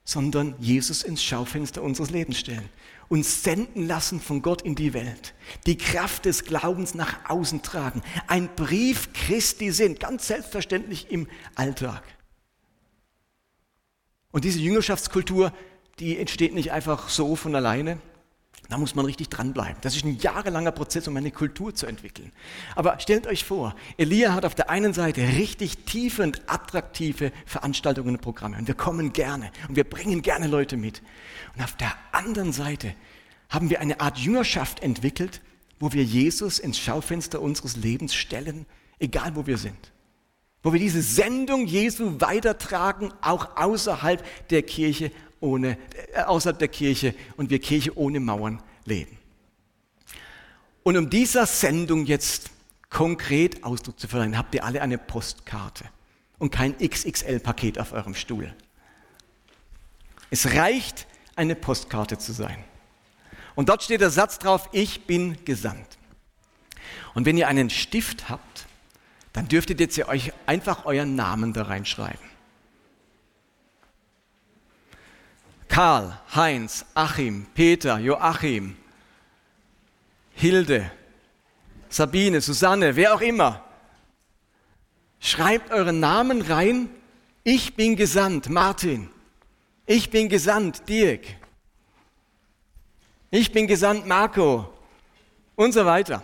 sondern 0.04 0.54
Jesus 0.58 1.02
ins 1.02 1.22
Schaufenster 1.24 1.82
unseres 1.82 2.10
Lebens 2.10 2.38
stellen. 2.38 2.68
Uns 3.08 3.42
senden 3.42 3.86
lassen 3.86 4.20
von 4.20 4.42
Gott 4.42 4.60
in 4.60 4.74
die 4.74 4.92
Welt. 4.92 5.32
Die 5.64 5.78
Kraft 5.78 6.26
des 6.26 6.44
Glaubens 6.44 6.94
nach 6.94 7.30
außen 7.30 7.62
tragen. 7.62 8.02
Ein 8.26 8.54
Brief 8.54 9.14
Christi 9.14 9.70
sind, 9.70 9.98
ganz 9.98 10.26
selbstverständlich 10.26 11.10
im 11.10 11.26
Alltag. 11.54 12.02
Und 14.30 14.44
diese 14.44 14.58
Jüngerschaftskultur, 14.58 15.54
die 15.98 16.18
entsteht 16.18 16.52
nicht 16.52 16.70
einfach 16.70 17.08
so 17.08 17.34
von 17.34 17.54
alleine, 17.54 17.98
da 18.68 18.78
muss 18.78 18.94
man 18.94 19.04
richtig 19.04 19.28
dranbleiben. 19.28 19.76
Das 19.82 19.94
ist 19.94 20.04
ein 20.04 20.18
jahrelanger 20.18 20.72
Prozess, 20.72 21.06
um 21.06 21.16
eine 21.16 21.30
Kultur 21.30 21.74
zu 21.74 21.86
entwickeln. 21.86 22.32
Aber 22.74 22.98
stellt 22.98 23.26
euch 23.26 23.44
vor, 23.44 23.74
Elia 23.96 24.34
hat 24.34 24.44
auf 24.44 24.54
der 24.54 24.70
einen 24.70 24.92
Seite 24.92 25.20
richtig 25.20 25.84
tiefe 25.84 26.22
und 26.22 26.42
attraktive 26.46 27.32
Veranstaltungen 27.44 28.16
und 28.16 28.20
Programme. 28.20 28.58
Und 28.58 28.66
wir 28.66 28.74
kommen 28.74 29.12
gerne 29.12 29.52
und 29.68 29.76
wir 29.76 29.84
bringen 29.84 30.22
gerne 30.22 30.48
Leute 30.48 30.76
mit. 30.76 31.02
Und 31.54 31.62
auf 31.62 31.76
der 31.76 31.92
anderen 32.12 32.52
Seite 32.52 32.94
haben 33.48 33.70
wir 33.70 33.80
eine 33.80 34.00
Art 34.00 34.18
Jüngerschaft 34.18 34.82
entwickelt, 34.82 35.42
wo 35.78 35.92
wir 35.92 36.02
Jesus 36.02 36.58
ins 36.58 36.78
Schaufenster 36.78 37.40
unseres 37.40 37.76
Lebens 37.76 38.14
stellen, 38.14 38.66
egal 38.98 39.36
wo 39.36 39.46
wir 39.46 39.58
sind. 39.58 39.92
Wo 40.62 40.72
wir 40.72 40.80
diese 40.80 41.02
Sendung 41.02 41.66
Jesu 41.66 42.20
weitertragen, 42.20 43.12
auch 43.20 43.56
außerhalb 43.56 44.24
der 44.48 44.62
Kirche 44.62 45.12
ohne, 45.40 45.78
äh, 46.14 46.22
außerhalb 46.22 46.58
der 46.58 46.68
Kirche 46.68 47.14
und 47.36 47.50
wir 47.50 47.58
Kirche 47.58 47.96
ohne 47.96 48.20
Mauern 48.20 48.62
leben. 48.84 49.16
Und 50.82 50.96
um 50.96 51.10
dieser 51.10 51.46
Sendung 51.46 52.06
jetzt 52.06 52.50
konkret 52.90 53.64
Ausdruck 53.64 53.98
zu 53.98 54.08
verleihen, 54.08 54.38
habt 54.38 54.54
ihr 54.54 54.64
alle 54.64 54.80
eine 54.82 54.98
Postkarte 54.98 55.84
und 56.38 56.50
kein 56.50 56.76
XXL-Paket 56.78 57.78
auf 57.78 57.92
eurem 57.92 58.14
Stuhl. 58.14 58.54
Es 60.30 60.54
reicht, 60.54 61.06
eine 61.34 61.54
Postkarte 61.54 62.18
zu 62.18 62.32
sein. 62.32 62.64
Und 63.54 63.68
dort 63.68 63.82
steht 63.82 64.00
der 64.00 64.10
Satz 64.10 64.38
drauf, 64.38 64.68
ich 64.72 65.06
bin 65.06 65.44
gesandt. 65.44 65.98
Und 67.14 67.26
wenn 67.26 67.36
ihr 67.36 67.48
einen 67.48 67.70
Stift 67.70 68.28
habt, 68.28 68.66
dann 69.32 69.48
dürft 69.48 69.70
ihr 69.70 70.08
euch 70.08 70.32
einfach 70.46 70.84
euren 70.86 71.14
Namen 71.14 71.52
da 71.52 71.64
reinschreiben. 71.64 72.35
Karl, 75.76 76.18
Heinz, 76.34 76.86
Achim, 76.94 77.46
Peter, 77.52 77.98
Joachim, 77.98 78.78
Hilde, 80.32 80.90
Sabine, 81.90 82.40
Susanne, 82.40 82.96
wer 82.96 83.14
auch 83.14 83.20
immer. 83.20 83.62
Schreibt 85.20 85.70
euren 85.70 86.00
Namen 86.00 86.40
rein. 86.40 86.88
Ich 87.44 87.74
bin 87.74 87.94
gesandt, 87.94 88.48
Martin. 88.48 89.10
Ich 89.84 90.08
bin 90.08 90.30
gesandt, 90.30 90.88
Dirk. 90.88 91.26
Ich 93.30 93.52
bin 93.52 93.66
gesandt, 93.66 94.06
Marco. 94.06 94.72
Und 95.56 95.72
so 95.72 95.84
weiter. 95.84 96.22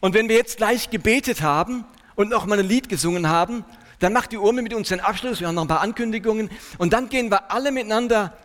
Und 0.00 0.14
wenn 0.14 0.30
wir 0.30 0.36
jetzt 0.36 0.56
gleich 0.56 0.88
gebetet 0.88 1.42
haben 1.42 1.84
und 2.14 2.30
noch 2.30 2.46
mal 2.46 2.58
ein 2.58 2.66
Lied 2.66 2.88
gesungen 2.88 3.28
haben, 3.28 3.62
dann 4.04 4.12
macht 4.12 4.32
die 4.32 4.36
Urme 4.36 4.60
mit 4.60 4.74
uns 4.74 4.90
den 4.90 5.00
Abschluss, 5.00 5.40
wir 5.40 5.48
haben 5.48 5.54
noch 5.54 5.64
ein 5.64 5.68
paar 5.68 5.80
Ankündigungen 5.80 6.50
und 6.76 6.92
dann 6.92 7.08
gehen 7.08 7.30
wir 7.30 7.50
alle 7.50 7.72
miteinander 7.72 8.36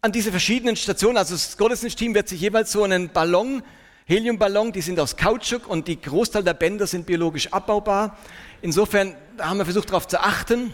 an 0.00 0.12
diese 0.12 0.30
verschiedenen 0.30 0.76
Stationen. 0.76 1.16
Also 1.16 1.34
das 1.34 1.56
Gottesdienstteam 1.58 2.14
wird 2.14 2.28
sich 2.28 2.40
jeweils 2.40 2.70
so 2.70 2.84
einen 2.84 3.08
Ballon, 3.08 3.64
Heliumballon, 4.06 4.70
die 4.70 4.82
sind 4.82 5.00
aus 5.00 5.16
Kautschuk 5.16 5.66
und 5.66 5.88
die 5.88 6.00
Großteil 6.00 6.44
der 6.44 6.54
Bänder 6.54 6.86
sind 6.86 7.06
biologisch 7.06 7.52
abbaubar. 7.52 8.16
Insofern 8.62 9.16
haben 9.40 9.58
wir 9.58 9.64
versucht 9.64 9.88
darauf 9.88 10.06
zu 10.06 10.20
achten. 10.22 10.72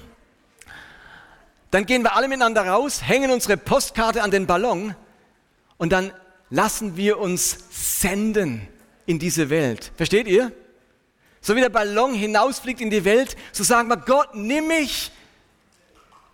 Dann 1.70 1.87
gehen 1.87 2.02
wir 2.02 2.14
alle 2.14 2.28
miteinander 2.28 2.66
raus, 2.66 3.00
hängen 3.02 3.30
unsere 3.30 3.56
Postkarte 3.56 4.22
an 4.22 4.30
den 4.30 4.46
Ballon 4.46 4.94
und 5.78 5.92
dann 5.92 6.12
lassen 6.50 6.98
wir 6.98 7.18
uns 7.18 7.56
senden 7.70 8.68
in 9.06 9.18
diese 9.18 9.48
Welt. 9.48 9.92
Versteht 9.96 10.26
ihr? 10.26 10.52
So 11.40 11.57
wie 11.57 11.61
der 11.61 11.70
Ballon 11.70 12.14
hinausfliegt 12.14 12.81
in 12.81 12.90
die 12.90 13.05
Welt, 13.05 13.37
so 13.53 13.64
sagen 13.64 13.88
wir, 13.88 13.96
Gott, 13.96 14.35
nimm 14.35 14.68
mich, 14.68 15.11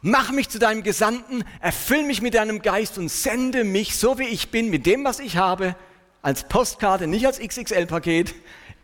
mach 0.02 0.32
mich 0.32 0.48
zu 0.48 0.58
deinem 0.58 0.82
Gesandten, 0.82 1.44
erfüll 1.60 2.02
mich 2.02 2.22
mit 2.22 2.34
deinem 2.34 2.60
Geist 2.60 2.98
und 2.98 3.08
sende 3.08 3.64
mich, 3.64 3.96
so 3.96 4.18
wie 4.18 4.26
ich 4.26 4.50
bin, 4.50 4.70
mit 4.70 4.86
dem, 4.86 5.04
was 5.04 5.20
ich 5.20 5.36
habe, 5.36 5.76
als 6.22 6.48
Postkarte, 6.48 7.06
nicht 7.06 7.26
als 7.26 7.38
XXL-Paket, 7.38 8.34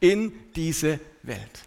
in 0.00 0.32
diese 0.54 1.00
Welt. 1.22 1.60